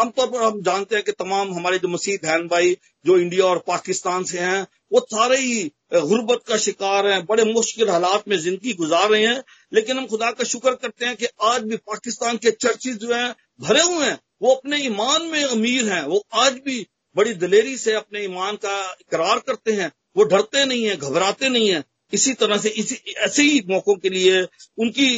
आमतौर 0.01 0.27
पर 0.27 0.43
हम 0.43 0.61
जानते 0.61 0.95
हैं 0.95 1.03
कि 1.05 1.11
तमाम 1.11 1.53
हमारे 1.53 1.79
जो 1.79 1.87
मसीह 1.87 2.17
बहन 2.17 2.47
भाई 2.47 2.77
जो 3.05 3.17
इंडिया 3.17 3.45
और 3.45 3.57
पाकिस्तान 3.67 4.23
से 4.23 4.39
हैं, 4.39 4.61
वो 4.93 4.99
सारे 5.11 5.37
ही 5.37 5.63
गुर्बत 5.93 6.43
का 6.47 6.57
शिकार 6.57 7.07
हैं, 7.07 7.25
बड़े 7.25 7.43
मुश्किल 7.43 7.89
हालात 7.89 8.27
में 8.27 8.37
ज़िंदगी 8.37 8.73
गुजार 8.73 9.09
रहे 9.09 9.25
हैं। 9.25 9.43
लेकिन 9.73 9.97
हम 9.97 10.05
खुदा 10.07 10.31
का 10.31 10.43
शुक्र 10.43 10.73
करते 10.75 11.05
हैं 11.05 11.15
कि 11.15 11.27
आज 11.43 11.63
भी 11.63 11.77
पाकिस्तान 11.77 12.37
के 12.37 12.51
चर्चिज 12.51 12.97
जो 12.97 13.13
हैं, 13.13 13.33
भरे 13.61 13.81
हुए 13.83 14.05
हैं। 14.05 14.17
वो 14.41 14.53
अपने 14.55 14.77
ईमान 14.85 15.25
में 15.25 15.43
अमीर 15.43 15.91
हैं। 15.93 16.03
वो 16.03 16.23
आज 16.35 16.59
भी 16.65 16.85
बड़ी 17.15 17.33
दलेरी 17.35 17.77
से 17.77 17.93
अपने 17.93 18.23
ईमान 18.23 18.55
का 18.55 18.81
इकरार 18.91 19.39
करते 19.39 19.71
हैं। 19.71 19.91
वो 20.17 20.23
डरते 20.25 20.65
नहीं 20.65 20.83
है, 20.85 20.95
घबराते 20.97 21.49
नहीं 21.49 21.69
है। 21.69 21.83
इसी 22.13 22.33
तरह 22.33 22.57
से 22.57 22.69
इसी, 22.69 22.95
ऐसे 23.17 23.43
ही 23.43 23.61
मौकों 23.69 23.95
के 23.95 24.09
लिए 24.09 24.41
उनकी 24.77 25.17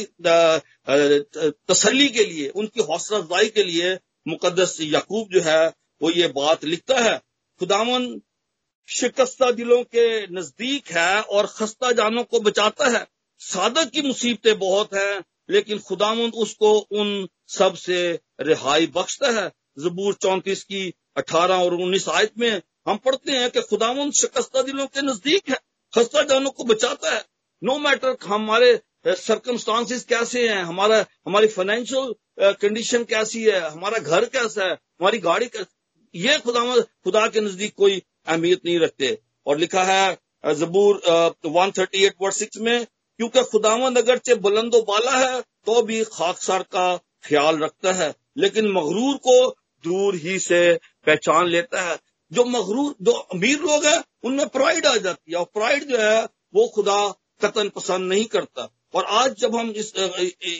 तसली 1.68 2.08
के 2.08 2.24
लिए, 2.24 2.48
उनकी 2.48 2.82
हौसला 2.82 3.18
अफजाई 3.18 3.48
के 3.48 3.62
लिए 3.62 3.98
मुकदस 4.28 4.76
यकूब 4.80 5.28
जो 5.32 5.40
है, 5.40 5.72
वो 6.02 6.10
ये 6.10 6.28
बात 6.28 6.64
लिखता 6.64 6.98
है। 7.00 7.18
खुदावन 7.60 8.20
शिकस्ता 8.88 9.50
दिलों 9.50 9.82
के 9.84 10.26
नज़दीक 10.26 10.90
है 10.90 11.20
और 11.22 11.46
खस्ता 11.46 11.92
जानों 11.92 12.24
को 12.24 12.40
बचाता 12.40 12.88
है। 12.98 13.06
सादक 13.38 13.90
की 13.90 14.02
मुसीबतें 14.02 14.58
बहुत 14.58 14.94
हैं, 14.94 15.24
लेकिन 15.50 15.78
खुदावंद 15.78 16.34
उसको 16.34 16.78
उन 16.78 17.28
सबसे 17.48 18.20
रिहाई 18.40 18.86
बख्शता 18.86 19.30
है। 19.30 19.48
जबूर 19.78 20.14
चौंतीस 20.14 20.64
की 20.64 20.94
अठारह 21.16 21.54
और 21.54 21.74
उन्नीस 21.74 22.08
आयत 22.08 22.32
में 22.38 22.62
हम 22.88 22.96
पढ़ते 22.96 23.32
हैं 23.32 23.50
कि 23.50 23.60
खुदावंद 23.60 24.12
शिकस्ता 24.12 24.62
दिलों 24.62 24.86
के 24.86 25.02
नज़दीक 25.02 25.48
है, 25.50 25.58
खस्ता 25.92 26.22
जानों 26.22 26.50
को 26.50 26.64
बचाता 26.64 27.14
है। 27.14 27.24
नो 27.62 27.78
मैटर 27.78 28.16
हमारे 28.24 28.80
सरकमस्टांसिस 29.04 30.04
कैसे 30.04 30.48
हैं? 30.48 30.62
हमारा, 30.62 31.04
हमारी 31.26 31.46
फाइनेंशियल 31.48 32.14
कंडीशन 32.54 33.04
कैसी 33.04 33.42
है? 33.44 33.60
हमारा 33.62 33.98
घर 33.98 34.24
कैसा 34.26 34.64
है? 34.64 34.72
हमारी 34.72 35.18
गाड़ी 35.20 35.46
कैसी 35.46 36.20
ये 36.20 36.38
खुदा 36.38 36.80
खुदा 37.04 37.26
के 37.28 37.40
नज़दीक 37.40 37.74
कोई 37.76 38.02
अहमियत 38.28 38.60
नहीं 38.66 38.78
रखते। 38.80 39.18
और 39.46 39.58
लिखा 39.58 39.84
है 39.84 40.54
जबूर 40.54 41.00
one 41.46 41.70
thirty 41.78 42.04
eight 42.04 42.14
word 42.22 42.34
six 42.34 42.58
में, 42.58 42.84
क्योंकि 42.84 43.42
खुदावंद 43.42 43.98
अगरचे 43.98 44.34
बुलंदो 44.36 44.80
बाला 44.82 45.16
है 45.18 45.40
तो 45.40 45.82
भी 45.82 46.02
खाकसार 46.04 46.62
का 46.72 46.96
ख्याल 47.24 47.58
रखता 47.58 47.92
है। 47.92 48.12
लेकिन 48.38 48.68
मगरूर 48.72 49.16
को 49.18 49.50
दूर 49.84 50.14
ही 50.14 50.38
से 50.38 50.60
पहचान 51.06 51.46
लेता 51.46 51.82
है। 51.82 51.98
जो 52.32 52.44
मगरूर, 52.44 52.94
जो 53.02 53.12
अमीर 53.12 53.58
लोग 53.60 53.84
हैं, 53.84 54.02
उनमें 54.24 54.48
प्राइड 54.48 54.86
आ 54.86 54.96
जाती 54.96 55.32
है। 55.32 55.38
और 55.38 55.44
प्राइड 55.54 55.84
जो 55.84 55.98
है, 55.98 56.22
वो 56.54 56.66
खुदा 56.74 56.98
कतन 57.42 57.68
पसंद 57.68 58.08
नहीं 58.08 58.24
करता। 58.26 58.68
और 58.94 59.04
आज 59.16 59.34
जब 59.40 59.56
हम 59.56 59.70
इस 59.72 59.92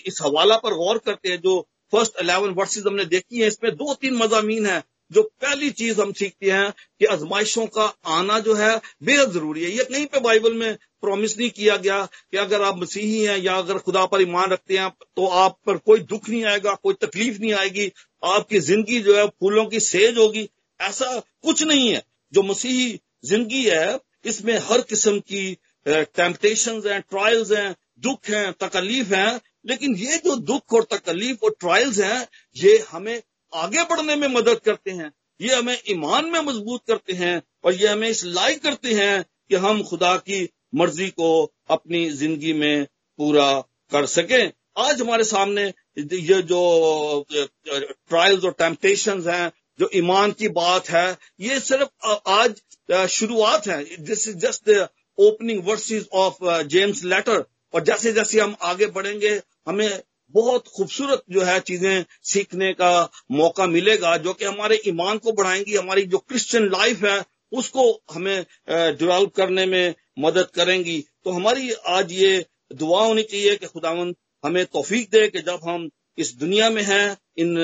इस 0.06 0.18
हवाला 0.22 0.56
पर 0.58 0.74
गौर 0.76 0.98
करते 0.98 1.28
हैं, 1.28 1.40
जो 1.40 1.60
फ़र्स्ट 1.92 2.16
अलेवन 2.18 2.50
वर्सेज 2.54 2.86
हमने 2.86 3.04
देखी 3.06 3.40
है, 3.40 3.46
इसमें 3.48 3.72
दो 3.74 3.94
तीन 3.94 4.14
मजामी 4.16 4.58
है, 4.66 4.82
जो 5.10 5.22
पहली 5.42 5.70
चीज़ 5.72 6.00
हम 6.00 6.12
सीखते 6.12 6.50
हैं 6.50 6.70
कि 7.00 7.04
आजमाइशों 7.06 7.66
का 7.68 7.84
आना 8.08 8.38
जो 8.40 8.54
है, 8.54 8.80
बेहद 9.04 9.32
ज़रूरी 9.32 9.62
है। 9.64 9.70
ये 9.70 9.84
कहीं 9.84 10.06
पे 10.06 10.20
बाइबल 10.20 10.54
में 10.54 10.76
प्रॉमिस 11.02 11.36
नहीं 11.38 11.48
किया 11.50 11.76
गया 11.78 12.04
कि 12.04 12.36
अगर 12.36 12.62
आप 12.62 12.78
मसीही 12.78 13.24
हैं 13.24 13.36
या 13.38 13.54
अगर 13.54 13.78
खुदा 13.80 14.04
पर 14.06 14.22
ईमान 14.22 14.50
रखते 14.50 14.76
हैं 14.78 14.90
तो 15.16 15.26
आप 15.26 15.58
पर 15.66 15.76
कोई 15.78 16.00
दुख 16.02 16.28
नहीं 16.28 16.44
आएगा, 16.44 16.74
कोई 16.74 16.94
तकलीफ़ 16.96 17.40
नहीं 17.40 17.52
आएगी, 17.54 17.90
आपकी 18.22 18.58
ज़िंदगी 18.60 19.00
जो 19.00 19.16
है, 19.16 19.26
फूलों 19.30 19.64
की 19.66 19.80
सेज 19.80 20.18
होगी। 20.18 20.48
ऐसा 20.80 21.18
कुछ 21.42 21.62
नहीं 21.62 21.88
है। 21.88 22.02
जो 22.32 22.42
मसीही 22.42 23.00
ज़िंदगी 23.24 23.64
है, 23.64 23.98
इसमें 24.24 24.58
हर 24.62 24.80
किस्म 24.88 25.18
की 25.22 25.56
टेम्पटेशन 25.86 26.82
हैं 26.86 27.00
ट्रायल्स 27.02 27.52
हैं 27.52 27.74
दुख 28.02 28.30
हैं, 28.30 28.52
तकलीफ़ 28.60 29.14
हैं, 29.14 29.40
लेकिन 29.66 29.94
ये 29.96 30.16
जो 30.24 30.36
दुख 30.42 30.74
और 30.74 30.84
तकलीफ़ 30.92 31.44
और 31.44 31.54
ट्रायल्स 31.60 31.98
हैं, 32.00 32.26
ये 32.56 32.78
हमें 32.90 33.22
आगे 33.52 33.82
बढ़ने 33.84 34.16
में 34.16 34.28
मदद 34.28 34.60
करते 34.64 34.90
हैं। 34.90 35.12
ये 35.40 35.54
हमें 35.54 35.78
ईमान 35.90 36.26
में 36.30 36.40
मज़बूत 36.40 36.82
करते 36.88 37.12
हैं 37.14 37.42
और 37.64 37.74
ये 37.74 37.86
हमें 37.88 38.08
इस 38.08 38.24
लायक 38.26 38.62
करते 38.62 38.94
हैं 38.94 39.22
कि 39.22 39.56
हम 39.56 39.82
खुदा 39.82 40.16
की 40.18 40.48
मर्ज़ी 40.74 41.08
को 41.10 41.30
अपनी 41.70 42.08
ज़िंदगी 42.12 42.52
में 42.52 42.84
पूरा 43.18 43.50
कर 43.92 44.06
सकें। 44.06 44.50
आज 44.78 45.00
हमारे 45.00 45.24
सामने 45.24 45.64
ये 45.98 46.40
जो 46.42 47.24
ट्रायल्स 47.30 48.44
और 48.44 48.52
टेम्पटेशन 48.58 49.22
हैं, 49.22 49.50
जो 49.80 49.88
ईमान 49.94 50.32
की 50.32 50.48
बात 50.50 50.88
है, 50.90 51.16
ये 51.40 51.60
सिर्फ़ 51.60 52.08
आज 52.30 53.08
शुरुआत 53.10 53.66
है। 53.68 53.82
This 54.00 54.28
is 54.28 54.36
just 54.38 54.70
opening 55.18 55.64
verses 55.66 56.06
of 56.14 56.44
James 56.66 57.04
letter 57.04 57.44
और 57.74 57.84
जैसे 57.84 58.12
जैसे 58.12 58.40
हम 58.40 58.54
आगे 58.62 58.86
बढ़ेंगे, 58.88 59.40
हमें 59.68 60.02
बहुत 60.34 60.68
खूबसूरत 60.68 61.22
जो 61.30 61.42
है 61.42 61.58
चीज़ें 61.60 62.04
सीखने 62.22 62.72
का 62.72 62.92
मौका 63.30 63.66
मिलेगा, 63.66 64.16
जो 64.16 64.32
कि 64.32 64.44
हमारे 64.44 64.80
ईमान 64.86 65.18
को 65.18 65.32
बढ़ाएँगी, 65.32 65.76
हमारी 65.76 66.02
जो 66.04 66.18
क्रिश्चियन 66.18 66.68
लाइफ 66.70 67.04
है, 67.04 67.22
उसको 67.52 67.90
हमें 68.12 68.44
डेवलप 68.70 69.32
करने 69.36 69.64
में 69.66 69.94
मदद 70.18 70.50
करेंगी। 70.54 71.00
तो 71.24 71.30
हमारी 71.30 71.72
आज 71.88 72.12
ये 72.12 72.44
दुआ 72.72 73.04
होनी 73.04 73.22
चाहिए 73.22 73.56
कि 73.56 73.66
खुदावन 73.66 74.14
हमें 74.44 74.64
तोफीक 74.66 75.08
दे 75.10 75.26
कि 75.28 75.40
जब 75.40 75.60
हम 75.64 75.88
इस 76.18 76.34
दुनिया 76.36 76.68
में 76.70 76.82
हैं, 76.82 77.16
इन 77.38 77.54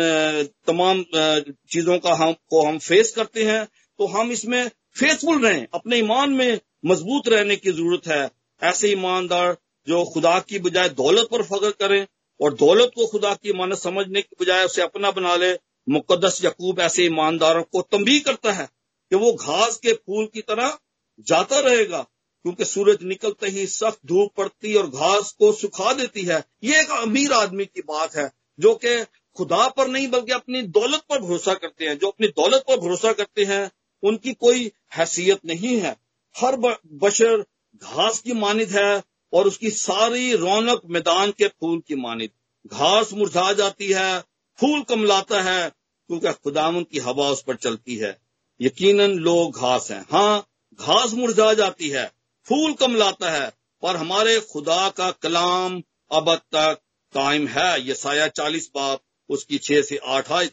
तमाम 0.66 1.02
चीज़ों 1.70 1.98
का 1.98 2.14
हम, 2.14 2.32
को 2.32 2.62
हम 2.62 2.78
फेस 2.78 3.12
करते 3.12 3.44
हैं 3.44 3.64
तो 3.98 4.06
हम 4.08 4.30
इसमें 4.32 4.68
फेसफुल 4.98 5.46
रहें। 5.46 5.66
अपने 5.74 5.96
ईमान 5.98 6.30
में 6.32 6.60
मज़बूत 6.86 7.28
रहने 7.28 7.56
की 7.56 7.72
ज़रूरत 7.72 8.06
है। 8.08 8.28
ऐसे 8.62 8.88
ईमानदार 8.88 9.56
जो 9.86 10.04
खुदा 10.04 10.38
की 10.40 10.58
बजाय 10.58 10.88
दौलत 10.94 11.28
पर 11.30 11.42
फख्र 11.42 11.70
करें 11.80 12.06
और 12.40 12.54
दौलत 12.54 12.90
को 12.96 13.06
खुदा 13.06 13.34
की 13.34 13.52
मानत 13.52 13.78
समझने 13.78 14.22
की 14.22 14.36
बजाय 14.40 14.64
उसे 14.64 14.82
अपना 14.82 15.10
बना 15.10 15.36
ले 15.36 15.52
मुकदस 15.86 16.40
यकूब 16.44 16.80
ऐसे 16.80 17.04
ईमानदारों 17.04 17.62
को 17.62 17.82
तंबी 17.82 18.18
करता 18.20 18.52
है 18.52 18.68
कि 19.12 19.16
वो 19.16 19.32
घास 19.32 19.76
के 19.76 19.92
फूल 19.92 20.26
की 20.26 20.40
तरह 20.42 20.78
जाता 21.26 21.58
रहेगा, 21.60 22.00
क्योंकि 22.44 22.64
सूरज 22.64 23.02
निकलते 23.04 23.48
ही 23.48 23.66
सख्त 23.66 23.98
धूप 24.06 24.32
पड़ती 24.36 24.74
और 24.74 24.86
घास 24.88 25.30
को 25.38 25.52
सुखा 25.52 25.92
देती 25.92 26.22
है। 26.22 26.42
ये 26.64 26.80
एक 26.80 26.90
अमीर 26.92 27.32
आदमी 27.32 27.64
की 27.64 27.82
बात 27.82 28.16
है, 28.16 28.30
जो 28.58 28.74
कि 28.74 29.02
खुदा 29.36 29.68
पर 29.68 29.88
नहीं, 29.88 30.08
बल्कि 30.08 30.32
अपनी 30.32 30.62
दौलत 30.62 31.02
पर 31.08 31.20
भरोसा 31.20 31.54
करते 31.54 31.84
हैं। 31.84 31.98
जो 31.98 32.08
अपनी 32.08 32.28
दौलत 32.28 32.64
पर 32.68 32.80
भरोसा 32.80 33.12
करते 33.12 33.44
हैं, 33.44 33.70
उनकी 34.02 34.32
कोई 34.34 34.70
हैसियत 34.96 35.44
नहीं 35.46 35.76
है। 35.80 35.96
हर 36.34 36.56
बशर 36.96 37.44
घास 37.82 38.18
की 38.18 38.32
मानिद 38.34 38.70
है 38.70 39.02
और 39.32 39.46
उसकी 39.46 39.70
सारी 39.70 40.34
रौनक 40.36 40.82
मैदान 40.86 41.30
के 41.30 41.48
फूल 41.50 41.80
की 41.88 41.94
मानित। 41.94 42.32
घास 42.66 43.12
मुरझा 43.12 43.52
जाती 43.52 43.92
है, 43.92 44.20
फूल 44.58 44.82
कमलाता 44.82 45.40
है, 45.42 45.68
क्योंकि 46.10 46.32
खुदावन 46.34 46.82
की 46.82 46.98
हवा 46.98 47.28
उस 47.30 47.42
पर 47.42 47.56
चलती 47.56 47.96
है। 47.96 48.16
यकीनन 48.60 49.18
लोग 49.20 49.56
घास 49.56 49.90
हैं। 49.90 50.04
हाँ 50.10 50.46
घास 50.80 51.12
मुरझा 51.12 51.52
जाती 51.54 51.88
है, 51.88 52.06
फूल 52.46 52.72
कमलाता 52.72 53.30
है, 53.30 53.48
पर 53.82 53.96
हमारे 53.96 54.38
खुदा 54.52 54.88
का 54.88 55.10
कलाम 55.10 55.82
अब 56.10 56.34
तक 56.54 56.80
कायम 57.14 57.46
है। 57.48 57.80
ये 57.82 57.94
साया 57.94 58.28
चालीस 58.28 58.70
बाप, 58.74 59.00
उसकी 59.30 59.58
छह 59.58 59.82
से 59.82 59.96
आठ 60.06 60.30
आय 60.32 60.50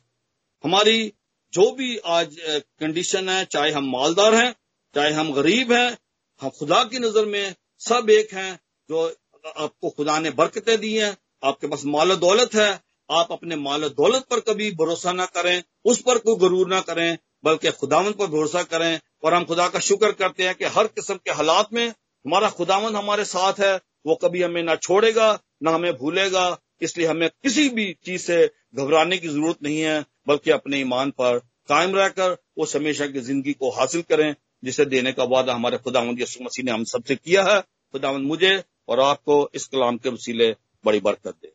हमारी 0.64 1.14
जो 1.54 1.72
भी 1.72 1.98
आज 1.98 2.36
कंडीशन 2.40 3.30
है, 3.30 3.46
चाहे 3.46 3.72
हम 3.72 3.90
मालदार 3.92 4.36
हैं, 4.36 4.56
चाहे 4.96 5.12
हम 5.14 5.32
गरीब 5.34 5.72
हैं, 5.72 5.98
हम 6.42 6.50
खुदा 6.50 6.84
की 6.84 7.00
नज़र 7.00 7.26
में 7.26 7.56
सब 7.82 8.10
एक 8.10 8.34
हैं 8.34 8.60
जो 8.90 9.16
आपको 9.58 9.90
खुदा 9.90 10.20
ने 10.20 10.30
बरकतें 10.30 10.80
दी 10.80 10.94
हैं, 10.98 11.18
आपके 11.44 11.68
पास 11.68 11.82
माल 11.86 12.16
दौलत 12.16 12.56
है, 12.56 12.80
आप 13.12 13.28
अपने 13.32 13.56
माल 13.56 13.90
दौलत 13.90 14.26
पर 14.30 14.40
कभी 14.40 14.72
भरोसा 14.72 15.12
ना 15.12 15.26
करें, 15.26 15.64
उस 15.86 16.02
पर 16.02 16.18
कोई 16.18 16.36
गरूर 16.36 16.68
ना 16.68 16.80
करें, 16.80 17.18
बल्कि 17.44 17.72
खुदावंत 17.72 18.18
पर 18.18 18.28
भरोसा 18.28 18.64
करें, 18.64 19.00
और 19.24 19.34
हम 19.34 19.46
खुदा 19.46 19.68
का 19.68 19.80
शुक्र 19.80 20.12
करते 20.12 20.44
हैं 20.44 20.56
कि 20.56 20.66
हर 20.66 20.88
किस्म 20.88 21.16
के 21.16 21.32
हालात 21.32 21.74
में 21.74 21.88
हमारा 21.88 22.50
खुदावंत 22.50 22.96
हमारे 22.96 23.26
साथ 23.26 23.54
है, 23.60 23.76
वो 24.06 24.16
कभी 24.16 24.42
हमें 24.42 24.64
ना 24.64 24.76
छोड़ेगा, 24.76 25.40
ना 25.64 25.72
हमें 25.72 25.94
भूलेगा, 25.94 26.58
इसलिए 26.82 27.08
हमें 27.08 27.30
किसी 27.30 27.70
भी 27.70 27.96
चीज़ 28.06 28.22
से 28.22 28.52
घबराने 28.76 29.18
की 29.18 29.28
ज़रूरत 29.28 29.58
नहीं 29.64 29.82
है, 29.82 30.06
बल्कि 30.28 30.52
अपने 30.52 30.80
ईमान 30.80 31.12
पर 31.12 31.40
कायम 31.68 31.96
रहकर 31.96 32.38
उस 32.58 32.76
हमेशा 32.76 33.08
की 33.08 33.20
ज़िंदगी 33.20 33.54
को 33.54 33.70
हासिल 33.70 34.02
करें, 34.02 34.36
जिसे 34.64 34.86
देने 34.86 35.12
का 35.12 35.24
वादा 35.24 35.54
हमारे 35.54 35.78
खुदावंद 35.78 36.22
यसु 36.22 36.44
मसीह 36.44 36.66
ने 36.66 36.72
हम 36.72 36.84
सबसे 36.84 37.16
किया 37.16 37.44
है। 37.44 37.62
खुदावंद 37.62 38.28
मुझे 38.28 38.64
और 38.88 39.00
आपको 39.00 39.50
इस 39.54 39.68
कलाम 39.68 39.98
के 39.98 40.10
वसीले 40.10 40.56
बड़ी 40.86 41.00
बरकत 41.00 41.36
दे। 41.42 41.54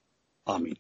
आमीन। 0.49 0.77